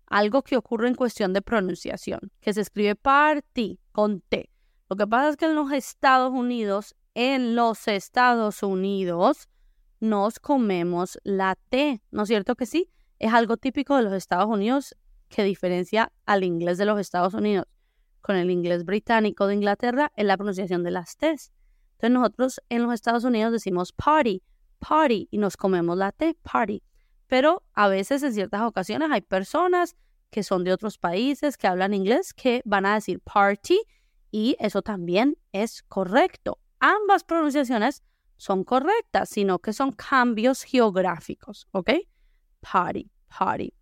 Algo 0.06 0.44
que 0.44 0.58
ocurre 0.58 0.88
en 0.88 0.96
cuestión 0.96 1.34
de 1.34 1.42
pronunciación, 1.42 2.32
que 2.40 2.54
se 2.54 2.62
escribe 2.62 2.96
party 2.96 3.80
con 3.92 4.22
T. 4.22 4.50
Lo 4.90 4.96
que 4.96 5.08
pasa 5.08 5.30
es 5.30 5.38
que 5.38 5.46
en 5.46 5.56
los 5.56 5.72
Estados 5.72 6.32
Unidos, 6.32 6.96
en 7.16 7.56
los 7.56 7.88
Estados 7.88 8.62
Unidos, 8.62 9.50
nos 10.00 10.40
comemos 10.40 11.18
la 11.24 11.56
T, 11.70 12.02
¿no 12.12 12.24
es 12.24 12.28
cierto 12.28 12.56
que 12.56 12.66
sí? 12.66 12.92
Es 13.24 13.32
algo 13.32 13.56
típico 13.56 13.96
de 13.96 14.04
los 14.04 14.12
Estados 14.12 14.48
Unidos 14.48 14.98
que 15.30 15.46
diferencia 15.46 16.12
al 16.26 16.44
inglés 16.44 16.78
de 16.78 16.84
los 16.84 17.00
Estados 17.00 17.34
Unidos 17.34 17.68
con 18.20 18.36
el 18.36 18.52
inglés 18.52 18.84
británico 18.84 19.48
de 19.48 19.54
Inglaterra 19.54 20.12
en 20.18 20.28
la 20.28 20.36
pronunciación 20.36 20.84
de 20.84 20.92
las 20.92 21.16
T's. 21.16 21.54
Entonces 21.94 22.12
nosotros 22.12 22.62
en 22.68 22.84
los 22.84 22.94
Estados 22.94 23.24
Unidos 23.24 23.54
decimos 23.54 23.94
party, 23.94 24.44
party 24.80 25.30
y 25.32 25.38
nos 25.38 25.56
comemos 25.56 25.96
la 25.96 26.12
T, 26.12 26.36
party. 26.44 26.84
Pero 27.28 27.64
a 27.74 27.88
veces 27.88 28.24
en 28.24 28.34
ciertas 28.34 28.64
ocasiones 28.64 29.10
hay 29.10 29.22
personas 29.22 29.96
que 30.30 30.44
son 30.44 30.66
de 30.66 30.74
otros 30.74 30.98
países 30.98 31.56
que 31.56 31.68
hablan 31.68 31.94
inglés 31.94 32.34
que 32.34 32.62
van 32.66 32.86
a 32.86 32.96
decir 32.96 33.22
party 33.22 33.80
y 34.32 34.58
eso 34.60 34.82
también 34.82 35.38
es 35.54 35.82
correcto. 35.84 36.60
Ambas 36.82 37.24
pronunciaciones 37.24 38.04
son 38.36 38.66
correctas, 38.66 39.30
sino 39.30 39.60
que 39.60 39.72
son 39.72 39.94
cambios 39.94 40.64
geográficos, 40.64 41.70
¿ok? 41.72 41.92
Party, 42.60 43.13
party. 43.38 43.74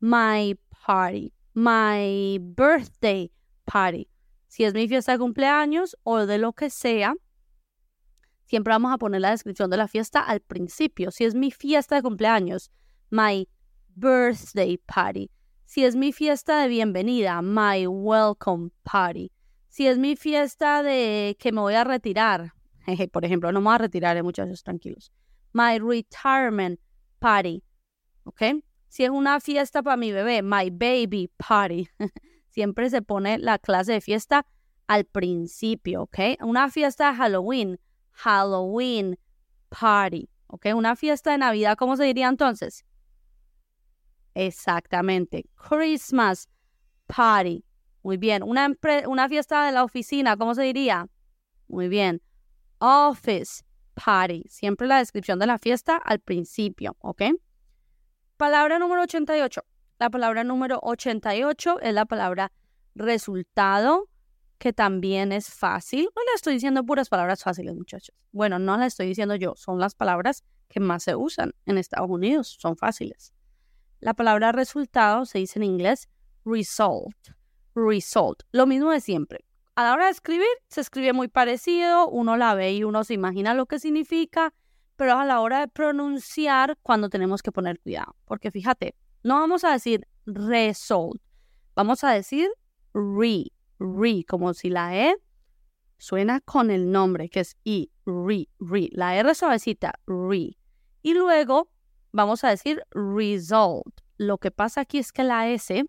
My 0.00 0.56
party, 0.86 1.32
my 1.54 2.38
birthday 2.40 3.30
party. 3.64 4.08
Si 4.48 4.64
es 4.64 4.74
mi 4.74 4.88
fiesta 4.88 5.12
de 5.12 5.18
cumpleaños 5.18 5.96
o 6.04 6.26
de 6.26 6.38
lo 6.38 6.52
que 6.52 6.70
sea, 6.70 7.14
siempre 8.44 8.72
vamos 8.72 8.92
a 8.92 8.98
poner 8.98 9.20
la 9.20 9.30
descripción 9.30 9.70
de 9.70 9.76
la 9.76 9.88
fiesta 9.88 10.20
al 10.20 10.40
principio. 10.40 11.10
Si 11.10 11.24
es 11.24 11.34
mi 11.34 11.50
fiesta 11.50 11.96
de 11.96 12.02
cumpleaños, 12.02 12.70
my 13.10 13.48
birthday 13.94 14.78
party. 14.78 15.30
Si 15.64 15.84
es 15.84 15.96
mi 15.96 16.12
fiesta 16.12 16.62
de 16.62 16.68
bienvenida, 16.68 17.42
my 17.42 17.86
welcome 17.86 18.70
party. 18.84 19.30
Si 19.68 19.86
es 19.86 19.98
mi 19.98 20.16
fiesta 20.16 20.82
de 20.82 21.36
que 21.38 21.52
me 21.52 21.60
voy 21.60 21.74
a 21.74 21.84
retirar, 21.84 22.54
por 23.12 23.24
ejemplo, 23.24 23.52
no 23.52 23.60
me 23.60 23.66
voy 23.66 23.74
a 23.74 23.78
retirar, 23.78 24.16
eh, 24.16 24.22
muchachos, 24.22 24.62
tranquilos. 24.62 25.12
My 25.52 25.78
retirement 25.78 26.80
party, 27.18 27.62
¿ok? 28.24 28.42
Si 28.88 29.04
es 29.04 29.10
una 29.10 29.40
fiesta 29.40 29.82
para 29.82 29.96
mi 29.96 30.12
bebé, 30.12 30.42
my 30.42 30.70
baby 30.70 31.30
party. 31.36 31.88
Siempre 32.48 32.90
se 32.90 33.02
pone 33.02 33.38
la 33.38 33.58
clase 33.58 33.92
de 33.92 34.00
fiesta 34.00 34.46
al 34.86 35.04
principio, 35.04 36.02
¿ok? 36.02 36.18
Una 36.40 36.70
fiesta 36.70 37.10
de 37.10 37.16
Halloween, 37.16 37.78
Halloween 38.12 39.18
party, 39.68 40.28
¿ok? 40.46 40.66
Una 40.74 40.96
fiesta 40.96 41.32
de 41.32 41.38
Navidad, 41.38 41.76
¿cómo 41.76 41.96
se 41.96 42.04
diría 42.04 42.28
entonces? 42.28 42.84
Exactamente, 44.34 45.44
Christmas 45.56 46.48
party. 47.06 47.64
Muy 48.02 48.16
bien, 48.16 48.42
una, 48.42 48.72
una 49.06 49.28
fiesta 49.28 49.66
de 49.66 49.72
la 49.72 49.84
oficina, 49.84 50.36
¿cómo 50.36 50.54
se 50.54 50.62
diría? 50.62 51.08
Muy 51.66 51.88
bien, 51.88 52.22
office 52.78 53.62
party. 53.94 54.44
Siempre 54.48 54.86
la 54.86 54.98
descripción 54.98 55.38
de 55.38 55.46
la 55.46 55.58
fiesta 55.58 55.96
al 55.96 56.20
principio, 56.20 56.96
¿ok? 57.00 57.22
Palabra 58.38 58.78
número 58.78 59.02
88. 59.02 59.64
La 59.98 60.10
palabra 60.10 60.44
número 60.44 60.78
88 60.84 61.80
es 61.80 61.92
la 61.92 62.06
palabra 62.06 62.52
resultado, 62.94 64.08
que 64.58 64.72
también 64.72 65.32
es 65.32 65.50
fácil. 65.52 66.08
No 66.14 66.22
le 66.22 66.34
estoy 66.36 66.54
diciendo 66.54 66.84
puras 66.84 67.08
palabras 67.08 67.42
fáciles, 67.42 67.74
muchachos. 67.74 68.14
Bueno, 68.30 68.60
no 68.60 68.76
la 68.76 68.86
estoy 68.86 69.08
diciendo 69.08 69.34
yo, 69.34 69.56
son 69.56 69.80
las 69.80 69.96
palabras 69.96 70.44
que 70.68 70.78
más 70.78 71.02
se 71.02 71.16
usan 71.16 71.52
en 71.66 71.78
Estados 71.78 72.08
Unidos, 72.08 72.56
son 72.60 72.76
fáciles. 72.76 73.34
La 73.98 74.14
palabra 74.14 74.52
resultado 74.52 75.26
se 75.26 75.38
dice 75.38 75.58
en 75.58 75.64
inglés 75.64 76.08
result, 76.44 77.30
result. 77.74 78.44
Lo 78.52 78.66
mismo 78.66 78.92
de 78.92 79.00
siempre 79.00 79.48
a 79.78 79.84
la 79.84 79.92
hora 79.92 80.06
de 80.06 80.10
escribir 80.10 80.48
se 80.68 80.80
escribe 80.80 81.12
muy 81.12 81.28
parecido, 81.28 82.08
uno 82.08 82.36
la 82.36 82.52
ve 82.56 82.72
y 82.72 82.82
uno 82.82 83.04
se 83.04 83.14
imagina 83.14 83.54
lo 83.54 83.66
que 83.66 83.78
significa, 83.78 84.52
pero 84.98 85.16
a 85.16 85.24
la 85.24 85.40
hora 85.40 85.60
de 85.60 85.68
pronunciar 85.68 86.76
cuando 86.82 87.08
tenemos 87.08 87.40
que 87.40 87.52
poner 87.52 87.78
cuidado, 87.78 88.16
porque 88.24 88.50
fíjate, 88.50 88.96
no 89.22 89.36
vamos 89.36 89.62
a 89.62 89.70
decir 89.70 90.08
result, 90.26 91.22
vamos 91.76 92.02
a 92.02 92.10
decir 92.10 92.50
re, 92.92 93.44
re, 93.78 94.24
como 94.28 94.52
si 94.54 94.70
la 94.70 94.96
E 94.96 95.16
suena 95.98 96.40
con 96.40 96.72
el 96.72 96.90
nombre, 96.90 97.28
que 97.28 97.40
es 97.40 97.56
I, 97.62 97.92
re, 98.06 98.48
re, 98.58 98.88
la 98.90 99.16
R 99.16 99.32
suavecita, 99.36 99.94
re. 100.04 100.58
Y 101.02 101.14
luego 101.14 101.70
vamos 102.10 102.42
a 102.42 102.48
decir 102.48 102.82
result. 102.90 104.00
Lo 104.16 104.38
que 104.38 104.50
pasa 104.50 104.80
aquí 104.80 104.98
es 104.98 105.12
que 105.12 105.22
la 105.22 105.48
S 105.48 105.84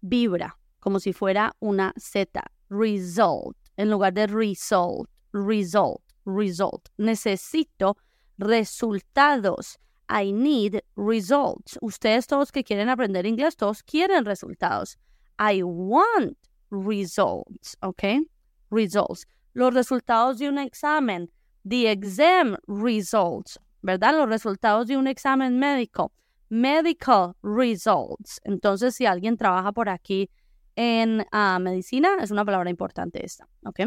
vibra, 0.00 0.58
como 0.80 0.98
si 0.98 1.12
fuera 1.12 1.54
una 1.60 1.94
Z. 1.96 2.42
Result, 2.70 3.56
en 3.76 3.88
lugar 3.88 4.14
de 4.14 4.26
result, 4.26 5.08
result, 5.32 6.02
result. 6.26 6.88
Necesito 6.98 7.96
resultados. 8.38 9.78
I 10.08 10.32
need 10.32 10.82
results. 10.96 11.78
Ustedes 11.80 12.26
todos 12.26 12.52
que 12.52 12.62
quieren 12.62 12.88
aprender 12.88 13.26
inglés, 13.26 13.56
todos 13.56 13.82
quieren 13.82 14.24
resultados. 14.24 14.98
I 15.38 15.62
want 15.62 16.36
results, 16.70 17.76
¿ok? 17.80 18.26
Results. 18.70 19.26
Los 19.54 19.74
resultados 19.74 20.38
de 20.38 20.48
un 20.48 20.58
examen. 20.58 21.30
The 21.68 21.90
exam 21.90 22.56
results, 22.68 23.58
¿verdad? 23.82 24.16
Los 24.16 24.28
resultados 24.28 24.86
de 24.86 24.96
un 24.96 25.06
examen 25.08 25.58
médico. 25.58 26.12
Medical 26.48 27.34
results. 27.42 28.40
Entonces, 28.44 28.94
si 28.94 29.06
alguien 29.06 29.36
trabaja 29.36 29.72
por 29.72 29.88
aquí 29.88 30.30
en 30.76 31.26
ah, 31.32 31.58
medicina 31.58 32.10
es 32.20 32.30
una 32.30 32.44
palabra 32.44 32.70
importante 32.70 33.24
esta, 33.24 33.48
¿ok? 33.64 33.80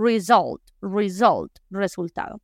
Result, 0.00 0.62
result, 0.80 1.58
resultado. 1.68 2.40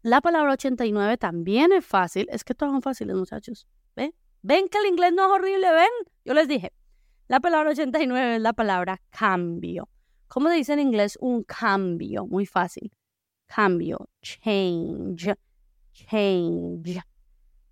La 0.00 0.22
palabra 0.22 0.54
89 0.54 1.18
también 1.18 1.72
es 1.72 1.84
fácil, 1.84 2.26
es 2.30 2.42
que 2.42 2.54
todos 2.54 2.72
son 2.72 2.80
fáciles, 2.80 3.14
muchachos. 3.14 3.66
¿Ven? 3.94 4.14
¿Ven 4.40 4.66
que 4.70 4.78
el 4.78 4.86
inglés 4.86 5.12
no 5.12 5.26
es 5.26 5.30
horrible? 5.30 5.70
¿Ven? 5.72 5.90
Yo 6.24 6.32
les 6.32 6.48
dije. 6.48 6.72
La 7.28 7.38
palabra 7.40 7.72
89 7.72 8.36
es 8.36 8.40
la 8.40 8.54
palabra 8.54 8.98
cambio. 9.10 9.90
¿Cómo 10.26 10.48
se 10.48 10.54
dice 10.54 10.72
en 10.72 10.80
inglés 10.80 11.18
un 11.20 11.44
cambio? 11.44 12.26
Muy 12.26 12.46
fácil. 12.46 12.90
Cambio, 13.44 14.08
change, 14.22 15.34
change. 15.92 17.02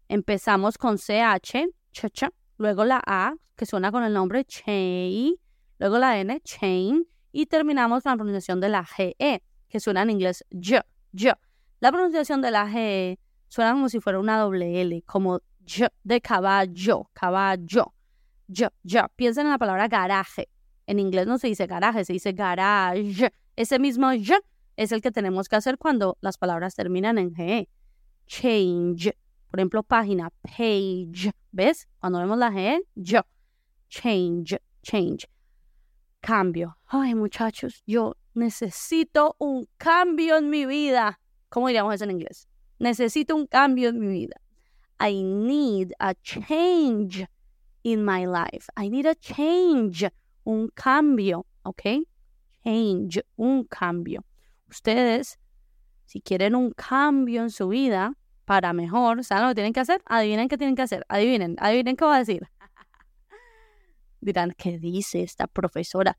Empezamos 0.06 0.76
con 0.76 0.98
CH, 0.98 1.64
cha, 1.92 2.10
cha, 2.10 2.30
luego 2.58 2.84
la 2.84 3.02
A, 3.06 3.32
que 3.56 3.64
suena 3.64 3.90
con 3.90 4.04
el 4.04 4.12
nombre 4.12 4.44
chain, 4.44 5.34
luego 5.78 5.98
la 5.98 6.20
N, 6.20 6.40
chain, 6.42 7.06
y 7.32 7.46
terminamos 7.46 8.02
con 8.02 8.12
la 8.12 8.16
pronunciación 8.16 8.60
de 8.60 8.68
la 8.68 8.84
GE, 8.84 9.42
que 9.68 9.80
suena 9.80 10.02
en 10.02 10.10
inglés 10.10 10.44
yo, 10.50 10.80
yo. 11.12 11.32
La 11.80 11.92
pronunciación 11.92 12.42
de 12.42 12.50
la 12.50 12.68
GE 12.68 13.18
suena 13.48 13.72
como 13.72 13.88
si 13.88 14.00
fuera 14.00 14.18
una 14.18 14.38
doble 14.38 14.80
L, 14.80 15.02
como 15.02 15.40
yo, 15.60 15.86
de 16.02 16.20
caballo, 16.20 17.10
caballo, 17.12 17.94
yo, 18.46 18.68
yo. 18.82 19.02
Piensen 19.16 19.46
en 19.46 19.52
la 19.52 19.58
palabra 19.58 19.88
garaje. 19.88 20.48
En 20.86 20.98
inglés 20.98 21.26
no 21.26 21.38
se 21.38 21.48
dice 21.48 21.66
garaje, 21.66 22.04
se 22.04 22.14
dice 22.14 22.32
garage. 22.32 23.30
Ese 23.56 23.78
mismo 23.78 24.12
yo 24.14 24.36
es 24.76 24.92
el 24.92 25.02
que 25.02 25.10
tenemos 25.10 25.48
que 25.48 25.56
hacer 25.56 25.76
cuando 25.76 26.16
las 26.20 26.38
palabras 26.38 26.74
terminan 26.74 27.18
en 27.18 27.34
GE. 27.34 27.68
Change, 28.26 29.14
por 29.50 29.60
ejemplo, 29.60 29.82
página, 29.82 30.30
page. 30.42 31.32
¿Ves? 31.52 31.88
Cuando 31.98 32.18
vemos 32.18 32.38
la 32.38 32.50
G, 32.50 32.80
yo. 32.94 33.20
Change, 33.88 34.60
change. 34.82 35.28
Cambio. 36.20 36.76
Ay, 36.86 37.14
muchachos, 37.14 37.82
yo 37.86 38.16
necesito 38.34 39.36
un 39.38 39.66
cambio 39.76 40.36
en 40.36 40.50
mi 40.50 40.66
vida. 40.66 41.20
¿Cómo 41.48 41.68
diríamos 41.68 41.94
eso 41.94 42.04
en 42.04 42.12
inglés? 42.12 42.48
Necesito 42.78 43.34
un 43.34 43.46
cambio 43.46 43.88
en 43.88 43.98
mi 43.98 44.08
vida. 44.08 44.36
I 45.00 45.22
need 45.22 45.92
a 45.98 46.14
change 46.14 47.26
in 47.82 48.04
my 48.04 48.26
life. 48.26 48.68
I 48.76 48.88
need 48.88 49.06
a 49.06 49.14
change. 49.14 50.10
Un 50.44 50.68
cambio, 50.68 51.46
¿ok? 51.62 51.82
Change, 52.64 53.22
un 53.36 53.64
cambio. 53.64 54.24
Ustedes, 54.68 55.38
si 56.04 56.20
quieren 56.20 56.54
un 56.54 56.72
cambio 56.72 57.42
en 57.42 57.50
su 57.50 57.68
vida, 57.68 58.12
para 58.48 58.72
mejor. 58.72 59.22
¿Saben 59.24 59.44
lo 59.44 59.48
que 59.50 59.56
tienen 59.56 59.74
que 59.74 59.80
hacer? 59.80 60.00
Adivinen 60.06 60.48
qué 60.48 60.56
tienen 60.56 60.74
que 60.74 60.80
hacer. 60.80 61.04
Adivinen, 61.08 61.56
adivinen 61.58 61.96
qué 61.96 62.04
va 62.06 62.16
a 62.16 62.18
decir. 62.20 62.48
Dirán, 64.20 64.54
¿qué 64.56 64.78
dice 64.78 65.22
esta 65.22 65.46
profesora? 65.46 66.18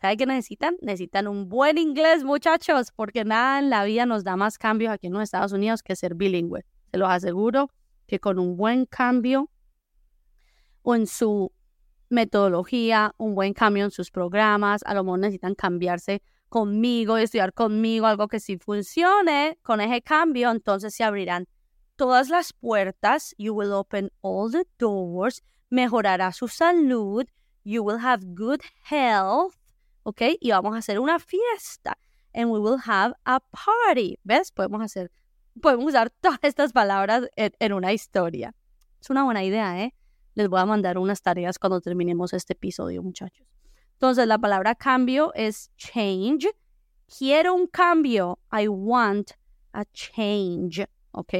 ¿Saben 0.00 0.16
qué 0.16 0.26
necesitan? 0.26 0.76
Necesitan 0.80 1.26
un 1.26 1.48
buen 1.48 1.76
inglés, 1.76 2.22
muchachos, 2.22 2.92
porque 2.94 3.24
nada 3.24 3.58
en 3.58 3.68
la 3.70 3.84
vida 3.84 4.06
nos 4.06 4.22
da 4.22 4.36
más 4.36 4.58
cambios 4.58 4.92
aquí 4.92 5.08
en 5.08 5.14
los 5.14 5.22
Estados 5.22 5.52
Unidos 5.52 5.82
que 5.82 5.96
ser 5.96 6.14
bilingüe. 6.14 6.64
Se 6.90 6.98
los 6.98 7.10
aseguro 7.10 7.70
que 8.06 8.20
con 8.20 8.38
un 8.38 8.56
buen 8.56 8.86
cambio 8.86 9.50
o 10.82 10.94
en 10.94 11.06
su 11.06 11.52
metodología, 12.10 13.14
un 13.18 13.34
buen 13.34 13.52
cambio 13.52 13.84
en 13.84 13.90
sus 13.90 14.10
programas, 14.10 14.82
a 14.86 14.94
lo 14.94 15.04
mejor 15.04 15.18
necesitan 15.18 15.54
cambiarse 15.54 16.22
conmigo, 16.48 17.18
estudiar 17.18 17.52
conmigo, 17.52 18.06
algo 18.06 18.28
que 18.28 18.40
sí 18.40 18.56
funcione, 18.56 19.58
con 19.62 19.80
ese 19.80 20.00
cambio, 20.00 20.50
entonces 20.50 20.94
se 20.94 21.04
abrirán 21.04 21.46
todas 21.96 22.28
las 22.30 22.52
puertas, 22.52 23.34
you 23.36 23.52
will 23.52 23.72
open 23.72 24.10
all 24.20 24.50
the 24.50 24.64
doors, 24.78 25.42
mejorará 25.68 26.32
su 26.32 26.48
salud, 26.48 27.26
you 27.68 27.82
will 27.82 27.98
have 27.98 28.24
good 28.34 28.62
health, 28.88 29.54
¿ok? 30.04 30.22
Y 30.40 30.50
vamos 30.50 30.74
a 30.74 30.78
hacer 30.78 30.98
una 30.98 31.18
fiesta, 31.18 31.98
and 32.32 32.50
we 32.50 32.58
will 32.58 32.78
have 32.86 33.14
a 33.24 33.40
party, 33.40 34.18
¿ves? 34.24 34.50
Podemos 34.50 34.80
hacer, 34.80 35.12
podemos 35.60 35.84
usar 35.84 36.08
todas 36.08 36.38
estas 36.42 36.72
palabras 36.72 37.28
en, 37.36 37.52
en 37.58 37.72
una 37.74 37.92
historia. 37.92 38.54
Es 38.98 39.10
una 39.10 39.24
buena 39.24 39.44
idea, 39.44 39.82
¿eh? 39.82 39.94
Les 40.34 40.48
voy 40.48 40.60
a 40.60 40.64
mandar 40.64 40.96
unas 40.96 41.20
tareas 41.20 41.58
cuando 41.58 41.82
terminemos 41.82 42.32
este 42.32 42.54
episodio, 42.54 43.02
muchachos. 43.02 43.46
Entonces, 43.92 44.26
la 44.26 44.38
palabra 44.38 44.74
cambio 44.74 45.34
es 45.34 45.70
change. 45.76 46.48
Quiero 47.18 47.54
un 47.54 47.66
cambio. 47.66 48.38
I 48.50 48.68
want 48.68 49.32
a 49.72 49.84
change. 49.92 50.88
¿Ok? 51.10 51.34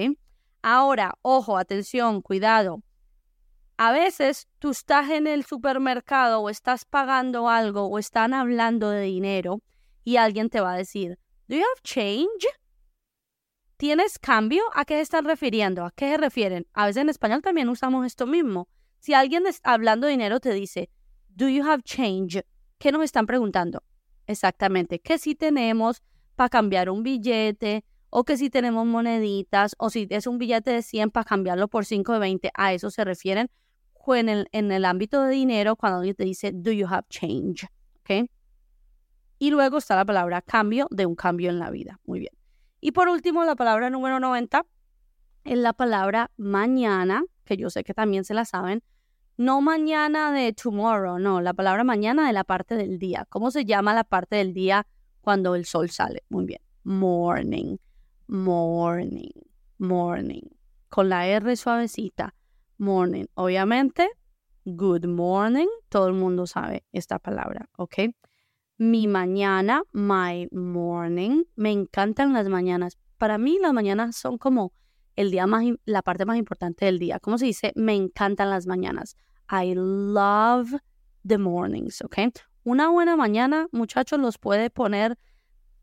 Ahora, 0.61 1.15
ojo, 1.23 1.57
atención, 1.57 2.21
cuidado. 2.21 2.83
A 3.81 3.93
veces 3.93 4.49
tú 4.59 4.71
estás 4.71 5.09
en 5.09 5.29
el 5.29 5.45
supermercado 5.45 6.41
o 6.41 6.51
estás 6.51 6.85
pagando 6.85 7.49
algo 7.49 7.85
o 7.85 8.01
están 8.01 8.35
hablando 8.35 8.91
de 8.91 9.03
dinero 9.03 9.63
y 10.03 10.17
alguien 10.17 10.51
te 10.51 10.61
va 10.61 10.73
a 10.73 10.77
decir, 10.77 11.21
¿Do 11.47 11.55
you 11.55 11.63
have 11.63 11.81
change? 11.85 12.45
¿Tienes 13.77 14.19
cambio? 14.19 14.65
¿A 14.75 14.85
qué 14.85 14.95
se 14.95 15.03
están 15.03 15.27
refiriendo? 15.27 15.85
¿A 15.85 15.93
qué 15.93 16.11
se 16.11 16.17
refieren? 16.17 16.67
A 16.73 16.87
veces 16.87 17.03
en 17.03 17.09
español 17.09 17.41
también 17.41 17.69
usamos 17.69 18.05
esto 18.05 18.27
mismo. 18.27 18.69
Si 18.99 19.15
alguien 19.15 19.45
hablando 19.63 20.09
de 20.09 20.11
dinero 20.11 20.41
te 20.41 20.53
dice, 20.55 20.91
¿Do 21.29 21.49
you 21.49 21.65
have 21.65 21.85
change? 21.85 22.45
¿Qué 22.79 22.91
nos 22.91 23.05
están 23.05 23.27
preguntando? 23.27 23.85
Exactamente, 24.27 24.99
que 24.99 25.19
si 25.19 25.37
tenemos 25.37 26.03
para 26.35 26.49
cambiar 26.49 26.91
un 26.91 27.05
billete 27.05 27.85
o 28.11 28.25
que 28.25 28.39
si 28.39 28.51
tenemos 28.51 28.87
moneditas 28.87 29.77
o 29.79 29.89
si 29.89 30.09
es 30.11 30.27
un 30.27 30.39
billete 30.39 30.73
de 30.73 30.83
100 30.83 31.13
para 31.13 31.23
cambiarlo 31.23 31.69
por 31.69 31.85
5 31.85 32.15
de 32.15 32.19
20, 32.19 32.51
a 32.55 32.73
eso 32.73 32.91
se 32.91 33.05
refieren 33.05 33.49
en 34.15 34.29
el, 34.29 34.49
en 34.53 34.73
el 34.73 34.85
ámbito 34.85 35.23
de 35.23 35.33
dinero 35.33 35.77
cuando 35.77 35.99
alguien 35.99 36.17
te 36.17 36.25
dice, 36.25 36.53
¿Do 36.53 36.73
you 36.73 36.87
have 36.89 37.07
change? 37.09 37.67
¿Ok? 38.01 38.29
Y 39.39 39.51
luego 39.51 39.79
está 39.79 39.95
la 39.97 40.05
palabra 40.05 40.43
cambio 40.43 40.89
de 40.91 41.07
un 41.07 41.15
cambio 41.15 41.51
en 41.51 41.59
la 41.59 41.71
vida. 41.71 42.01
Muy 42.05 42.19
bien. 42.21 42.33
Y 42.81 42.93
por 42.93 43.09
último, 43.09 43.45
la 43.45 43.57
palabra 43.57 43.91
número 43.91 44.21
90 44.21 44.67
es 45.45 45.59
la 45.59 45.73
palabra 45.73 46.31
mañana, 46.37 47.25
que 47.45 47.57
yo 47.57 47.71
sé 47.71 47.85
que 47.85 47.95
también 47.95 48.25
se 48.25 48.35
la 48.35 48.45
saben. 48.45 48.83
No 49.37 49.61
mañana 49.61 50.33
de 50.33 50.53
tomorrow, 50.53 51.19
no, 51.19 51.41
la 51.41 51.55
palabra 51.55 51.85
mañana 51.85 52.27
de 52.27 52.33
la 52.33 52.45
parte 52.45 52.75
del 52.75 52.99
día. 52.99 53.27
¿Cómo 53.29 53.51
se 53.51 53.65
llama 53.65 53.95
la 53.95 54.05
parte 54.05 54.37
del 54.37 54.53
día 54.53 54.87
cuando 55.21 55.55
el 55.55 55.65
sol 55.65 55.91
sale? 55.91 56.25
Muy 56.29 56.45
bien. 56.45 56.61
Morning, 56.83 57.77
morning, 58.27 59.31
morning. 59.79 60.43
Con 60.89 61.09
la 61.09 61.27
R 61.29 61.55
suavecita. 61.57 62.35
Morning. 62.79 63.27
Obviamente, 63.35 64.09
good 64.65 65.05
morning. 65.07 65.67
Todo 65.89 66.07
el 66.07 66.15
mundo 66.15 66.47
sabe 66.47 66.85
esta 66.93 67.19
palabra, 67.19 67.69
¿ok? 67.77 68.15
Mi 68.77 69.09
mañana, 69.09 69.83
my 69.93 70.49
morning. 70.53 71.43
Me 71.57 71.73
encantan 71.73 72.33
las 72.33 72.49
mañanas. 72.49 72.97
Para 73.17 73.37
mí 73.37 73.59
las 73.61 73.73
mañanas 73.73 74.15
son 74.15 74.39
como 74.39 74.73
el 75.17 75.33
día 75.33 75.49
más, 75.49 75.65
la 75.85 76.03
parte 76.03 76.25
más 76.25 76.39
importante 76.39 76.85
del 76.85 77.01
día. 77.01 77.19
¿Cómo 77.19 77.37
se 77.39 77.47
dice? 77.47 77.73
Me 77.75 77.97
encantan 77.97 78.51
las 78.51 78.69
mañanas. 78.69 79.17
I 79.51 79.75
love 79.75 80.73
the 81.27 81.39
mornings, 81.39 82.01
¿ok? 82.03 82.19
Una 82.63 82.91
buena 82.91 83.17
mañana, 83.17 83.67
muchachos, 83.73 84.21
los 84.21 84.39
puede 84.39 84.71
poner 84.71 85.19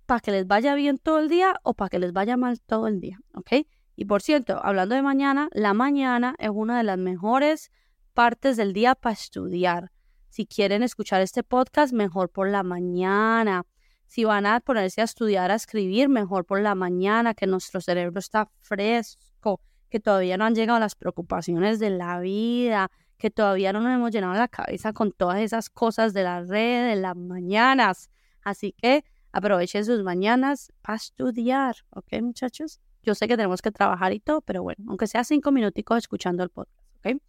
para 0.06 0.22
que 0.22 0.32
les 0.32 0.48
vaya 0.48 0.76
bien 0.76 0.98
todo 0.98 1.20
el 1.20 1.28
día 1.28 1.60
o 1.64 1.74
para 1.74 1.90
que 1.90 2.00
les 2.00 2.14
vaya 2.14 2.38
mal 2.38 2.62
todo 2.62 2.88
el 2.88 3.02
día, 3.02 3.20
¿ok? 3.34 3.66
Y 3.96 4.06
por 4.06 4.22
cierto, 4.22 4.60
hablando 4.64 4.96
de 4.96 5.02
mañana, 5.02 5.50
la 5.54 5.74
mañana 5.74 6.36
es 6.38 6.50
una 6.54 6.78
de 6.78 6.84
las 6.84 6.98
mejores 6.98 7.72
partes 8.14 8.58
del 8.58 8.74
día 8.74 8.96
para 8.96 9.14
estudiar. 9.14 9.92
Si 10.30 10.46
quieren 10.46 10.84
escuchar 10.84 11.22
este 11.22 11.44
podcast, 11.44 11.94
mejor 11.94 12.30
por 12.30 12.50
la 12.50 12.64
mañana. 12.64 13.64
Si 14.06 14.24
van 14.26 14.46
a 14.46 14.60
ponerse 14.60 15.02
a 15.02 15.06
estudiar, 15.06 15.50
a 15.50 15.56
escribir, 15.56 16.10
mejor 16.10 16.46
por 16.46 16.62
la 16.62 16.76
mañana, 16.76 17.34
que 17.34 17.48
nuestro 17.48 17.82
cerebro 17.82 18.20
está 18.20 18.50
fresco, 18.60 19.62
que 19.90 20.00
todavía 20.00 20.38
no 20.38 20.46
han 20.46 20.56
llegado 20.56 20.80
las 20.80 20.96
preocupaciones 20.96 21.80
de 21.80 21.90
la 21.90 22.20
vida, 22.20 22.92
que 23.18 23.32
todavía 23.32 23.72
no 23.72 23.80
nos 23.80 23.94
hemos 23.94 24.12
llenado 24.12 24.34
la 24.34 24.50
cabeza 24.50 24.92
con 24.94 25.12
todas 25.12 25.40
esas 25.40 25.70
cosas 25.70 26.14
de 26.14 26.24
la 26.24 26.42
red, 26.42 26.90
de 26.90 26.96
las 26.98 27.16
mañanas. 27.16 28.10
Así 28.44 28.74
que 28.74 29.06
aprovechen 29.32 29.86
sus 29.86 30.04
mañanas 30.04 30.72
para 30.82 30.98
estudiar, 30.98 31.78
¿ok, 31.92 32.22
muchachos? 32.22 32.80
Yo 33.06 33.14
sé 33.14 33.28
que 33.28 33.38
tenemos 33.38 33.62
que 33.62 33.72
trabajar 33.72 34.14
y 34.14 34.20
todo, 34.20 34.42
pero 34.42 34.64
bueno, 34.64 34.84
aunque 34.88 35.06
sea 35.06 35.24
cinco 35.24 35.52
minuticos 35.52 35.98
escuchando 36.00 36.44
el 36.44 36.50
podcast, 36.50 36.82
¿ok? 36.98 37.22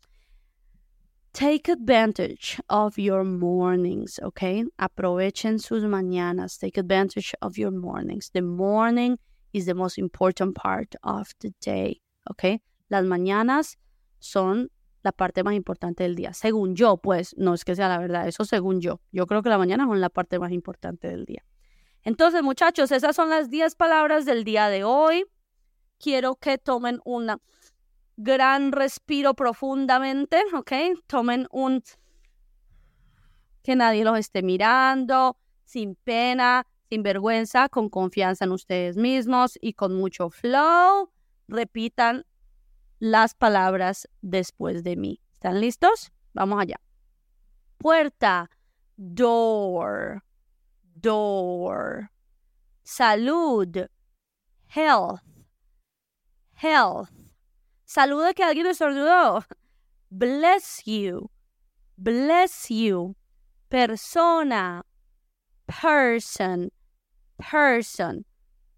Take 1.32 1.70
advantage 1.70 2.58
of 2.68 2.96
your 2.96 3.22
mornings, 3.22 4.18
okay? 4.22 4.64
Aprovechen 4.78 5.58
sus 5.58 5.84
mañanas. 5.84 6.58
Take 6.58 6.80
advantage 6.80 7.34
of 7.42 7.58
your 7.58 7.70
mornings. 7.70 8.30
The 8.30 8.40
morning 8.40 9.18
is 9.52 9.66
the 9.66 9.74
most 9.74 9.98
important 9.98 10.54
part 10.54 10.94
of 11.02 11.28
the 11.40 11.52
day, 11.60 12.00
okay? 12.30 12.62
Las 12.88 13.04
mañanas 13.04 13.76
son 14.18 14.70
la 15.02 15.12
parte 15.12 15.44
más 15.44 15.54
importante 15.54 16.04
del 16.04 16.14
día. 16.14 16.32
Según 16.32 16.74
yo, 16.74 16.96
pues, 16.96 17.36
no 17.36 17.52
es 17.52 17.66
que 17.66 17.76
sea 17.76 17.88
la 17.88 17.98
verdad, 17.98 18.26
eso 18.26 18.46
según 18.46 18.80
yo. 18.80 19.00
Yo 19.12 19.26
creo 19.26 19.42
que 19.42 19.50
la 19.50 19.58
mañana 19.58 19.84
son 19.84 20.00
la 20.00 20.08
parte 20.08 20.38
más 20.38 20.52
importante 20.52 21.08
del 21.08 21.26
día. 21.26 21.44
Entonces, 22.02 22.42
muchachos, 22.42 22.90
esas 22.92 23.14
son 23.14 23.28
las 23.28 23.50
10 23.50 23.74
palabras 23.74 24.24
del 24.24 24.44
día 24.44 24.68
de 24.68 24.84
hoy. 24.84 25.26
Quiero 25.98 26.36
que 26.36 26.58
tomen 26.58 27.00
una 27.04 27.38
gran 28.16 28.72
respiro 28.72 29.34
profundamente, 29.34 30.42
¿ok? 30.54 30.72
Tomen 31.06 31.46
un... 31.50 31.82
que 33.62 33.76
nadie 33.76 34.04
los 34.04 34.18
esté 34.18 34.42
mirando, 34.42 35.36
sin 35.64 35.96
pena, 35.96 36.66
sin 36.88 37.02
vergüenza, 37.02 37.68
con 37.68 37.88
confianza 37.88 38.44
en 38.44 38.52
ustedes 38.52 38.96
mismos 38.96 39.58
y 39.60 39.74
con 39.74 39.94
mucho 39.94 40.30
flow. 40.30 41.10
Repitan 41.48 42.24
las 42.98 43.34
palabras 43.34 44.08
después 44.22 44.82
de 44.82 44.96
mí. 44.96 45.20
¿Están 45.32 45.60
listos? 45.60 46.12
Vamos 46.32 46.60
allá. 46.60 46.80
Puerta, 47.78 48.50
door, 48.96 50.22
door. 50.94 52.10
Salud, 52.82 53.88
health, 54.74 55.20
health. 56.56 57.10
Saluda 57.84 58.34
que 58.34 58.42
alguien 58.42 58.66
estornudó. 58.66 59.44
Bless 60.10 60.82
you. 60.86 61.30
Bless 61.96 62.70
you. 62.70 63.14
Persona. 63.70 64.82
Person. 65.66 66.70
Person. 67.38 68.24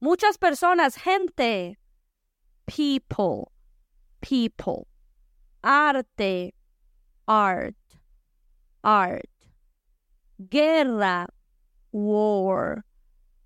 Muchas 0.01 0.37
personas, 0.39 0.97
gente. 0.97 1.77
People. 2.67 3.51
People. 4.21 4.87
Arte. 5.63 6.55
Art. 7.27 7.75
Art. 8.85 9.29
Guerra. 10.51 11.27
War. 11.93 12.85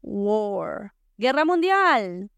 War. 0.02 0.92
Guerra 1.18 1.44
mundial. 1.44 2.28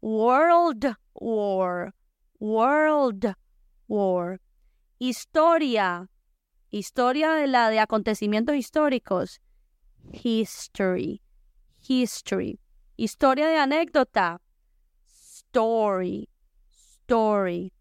World 0.00 0.96
War. 1.14 1.92
World 2.38 3.34
War. 3.88 4.38
Historia. 5.00 6.08
Historia 6.70 7.34
de 7.34 7.46
la 7.46 7.70
de 7.70 7.78
acontecimientos 7.80 8.54
históricos. 8.54 9.40
History. 10.12 11.20
History. 11.80 12.58
Historia 12.96 13.48
de 13.48 13.56
anécdota. 13.56 14.38
Story. 15.06 16.28
Story. 16.70 17.72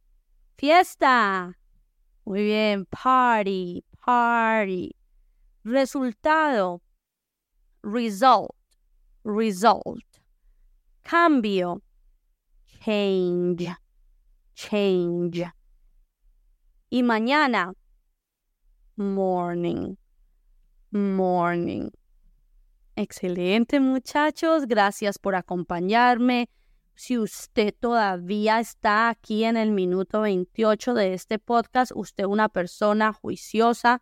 Fiesta. 0.58 1.54
Muy 2.26 2.44
bien. 2.44 2.86
Party. 2.86 3.84
Party. 4.04 4.96
Resultado. 5.64 6.82
Result. 7.84 8.56
Result. 9.24 10.04
Cambio. 11.04 11.82
Change 12.88 13.76
change. 14.56 15.52
Y 16.90 17.04
mañana, 17.04 17.74
morning, 18.96 19.98
morning. 20.92 21.90
Excelente 22.96 23.82
muchachos, 23.82 24.68
gracias 24.68 25.20
por 25.20 25.36
acompañarme. 25.36 26.50
si 26.96 27.18
usted 27.18 27.76
todavía 27.78 28.62
está 28.62 29.10
aquí 29.10 29.44
en 29.44 29.58
el 29.58 29.72
minuto 29.72 30.22
28 30.22 30.94
de 30.94 31.14
este 31.14 31.40
podcast, 31.40 31.92
usted 31.94 32.24
una 32.24 32.48
persona 32.48 33.12
juiciosa 33.12 34.02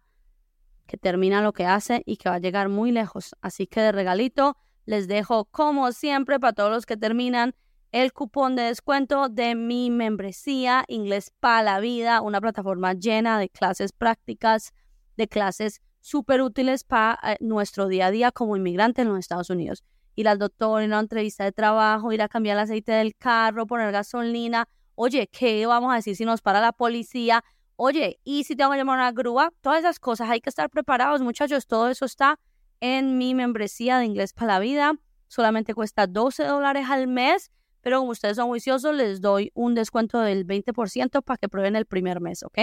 que 0.85 0.97
termina 0.97 1.41
lo 1.41 1.53
que 1.53 1.65
hace 1.65 2.03
y 2.05 2.17
que 2.17 2.29
va 2.29 2.35
a 2.35 2.39
llegar 2.39 2.69
muy 2.69 2.91
lejos. 2.91 3.35
Así 3.41 3.65
que 3.65 3.81
de 3.81 3.91
regalito 3.91 4.57
les 4.85 5.07
dejo, 5.07 5.45
como 5.45 5.91
siempre, 5.91 6.39
para 6.39 6.53
todos 6.53 6.69
los 6.69 6.85
que 6.85 6.97
terminan, 6.97 7.55
el 7.95 8.11
cupón 8.11 8.57
de 8.57 8.63
descuento 8.63 9.29
de 9.29 9.55
mi 9.55 9.89
membresía 9.89 10.83
Inglés 10.89 11.31
para 11.39 11.63
la 11.63 11.79
Vida, 11.79 12.19
una 12.19 12.41
plataforma 12.41 12.91
llena 12.91 13.39
de 13.39 13.47
clases 13.47 13.93
prácticas, 13.93 14.73
de 15.15 15.29
clases 15.29 15.81
súper 16.01 16.41
útiles 16.41 16.83
para 16.83 17.17
eh, 17.23 17.37
nuestro 17.39 17.87
día 17.87 18.07
a 18.07 18.11
día 18.11 18.33
como 18.33 18.57
inmigrante 18.57 19.01
en 19.01 19.07
los 19.07 19.17
Estados 19.17 19.49
Unidos. 19.49 19.85
Ir 20.15 20.27
al 20.27 20.39
doctor, 20.39 20.81
ir 20.81 20.91
a 20.91 20.97
una 20.97 20.99
entrevista 20.99 21.45
de 21.45 21.53
trabajo, 21.53 22.11
ir 22.11 22.21
a 22.21 22.27
cambiar 22.27 22.57
el 22.57 22.63
aceite 22.63 22.91
del 22.91 23.15
carro, 23.15 23.65
poner 23.65 23.93
gasolina. 23.93 24.67
Oye, 24.95 25.27
¿qué 25.27 25.65
vamos 25.65 25.93
a 25.93 25.95
decir 25.95 26.17
si 26.17 26.25
nos 26.25 26.41
para 26.41 26.59
la 26.59 26.73
policía? 26.73 27.45
Oye, 27.77 28.19
¿y 28.25 28.43
si 28.43 28.57
tengo 28.57 28.71
que 28.71 28.77
llamar 28.77 28.99
a 28.99 29.03
una 29.03 29.11
grúa? 29.13 29.53
Todas 29.61 29.79
esas 29.79 29.99
cosas, 29.99 30.29
hay 30.29 30.41
que 30.41 30.49
estar 30.49 30.69
preparados, 30.69 31.21
muchachos. 31.21 31.65
Todo 31.65 31.87
eso 31.87 32.03
está 32.03 32.41
en 32.81 33.17
mi 33.17 33.33
membresía 33.33 33.99
de 33.99 34.05
Inglés 34.05 34.33
para 34.33 34.55
la 34.55 34.59
Vida. 34.59 34.99
Solamente 35.29 35.73
cuesta 35.73 36.07
12 36.07 36.43
dólares 36.43 36.87
al 36.89 37.07
mes, 37.07 37.51
pero 37.85 37.99
como 37.99 38.11
ustedes 38.13 38.37
son 38.37 38.47
juiciosos, 38.47 38.95
les 38.95 39.21
doy 39.21 39.51
un 39.53 39.75
descuento 39.75 40.19
del 40.19 40.47
20% 40.47 41.21
para 41.21 41.37
que 41.37 41.47
prueben 41.47 41.75
el 41.75 41.85
primer 41.85 42.19
mes, 42.19 42.41
¿ok? 42.41 42.57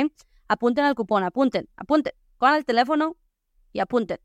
Apunten 0.48 0.85
al 0.85 0.96
cupón, 0.96 1.22
apunten, 1.22 1.68
apunten. 1.76 2.12
Con 2.38 2.54
el 2.54 2.64
teléfono 2.64 3.16
y 3.72 3.78
apunten. 3.78 4.18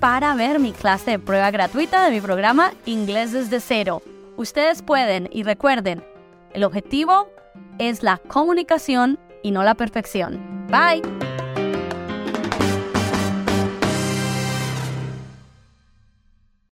para 0.00 0.34
ver 0.34 0.58
mi 0.58 0.72
clase 0.72 1.12
de 1.12 1.18
prueba 1.18 1.50
gratuita 1.50 2.04
de 2.04 2.10
mi 2.10 2.20
programa 2.20 2.74
Inglés 2.84 3.32
desde 3.32 3.60
cero. 3.60 4.02
Ustedes 4.36 4.82
pueden 4.82 5.30
y 5.32 5.44
recuerden, 5.44 6.04
el 6.52 6.64
objetivo 6.64 7.28
es 7.78 8.02
la 8.02 8.18
comunicación 8.18 9.18
y 9.42 9.50
no 9.50 9.62
la 9.62 9.74
perfección. 9.74 10.66
Bye. 10.68 11.43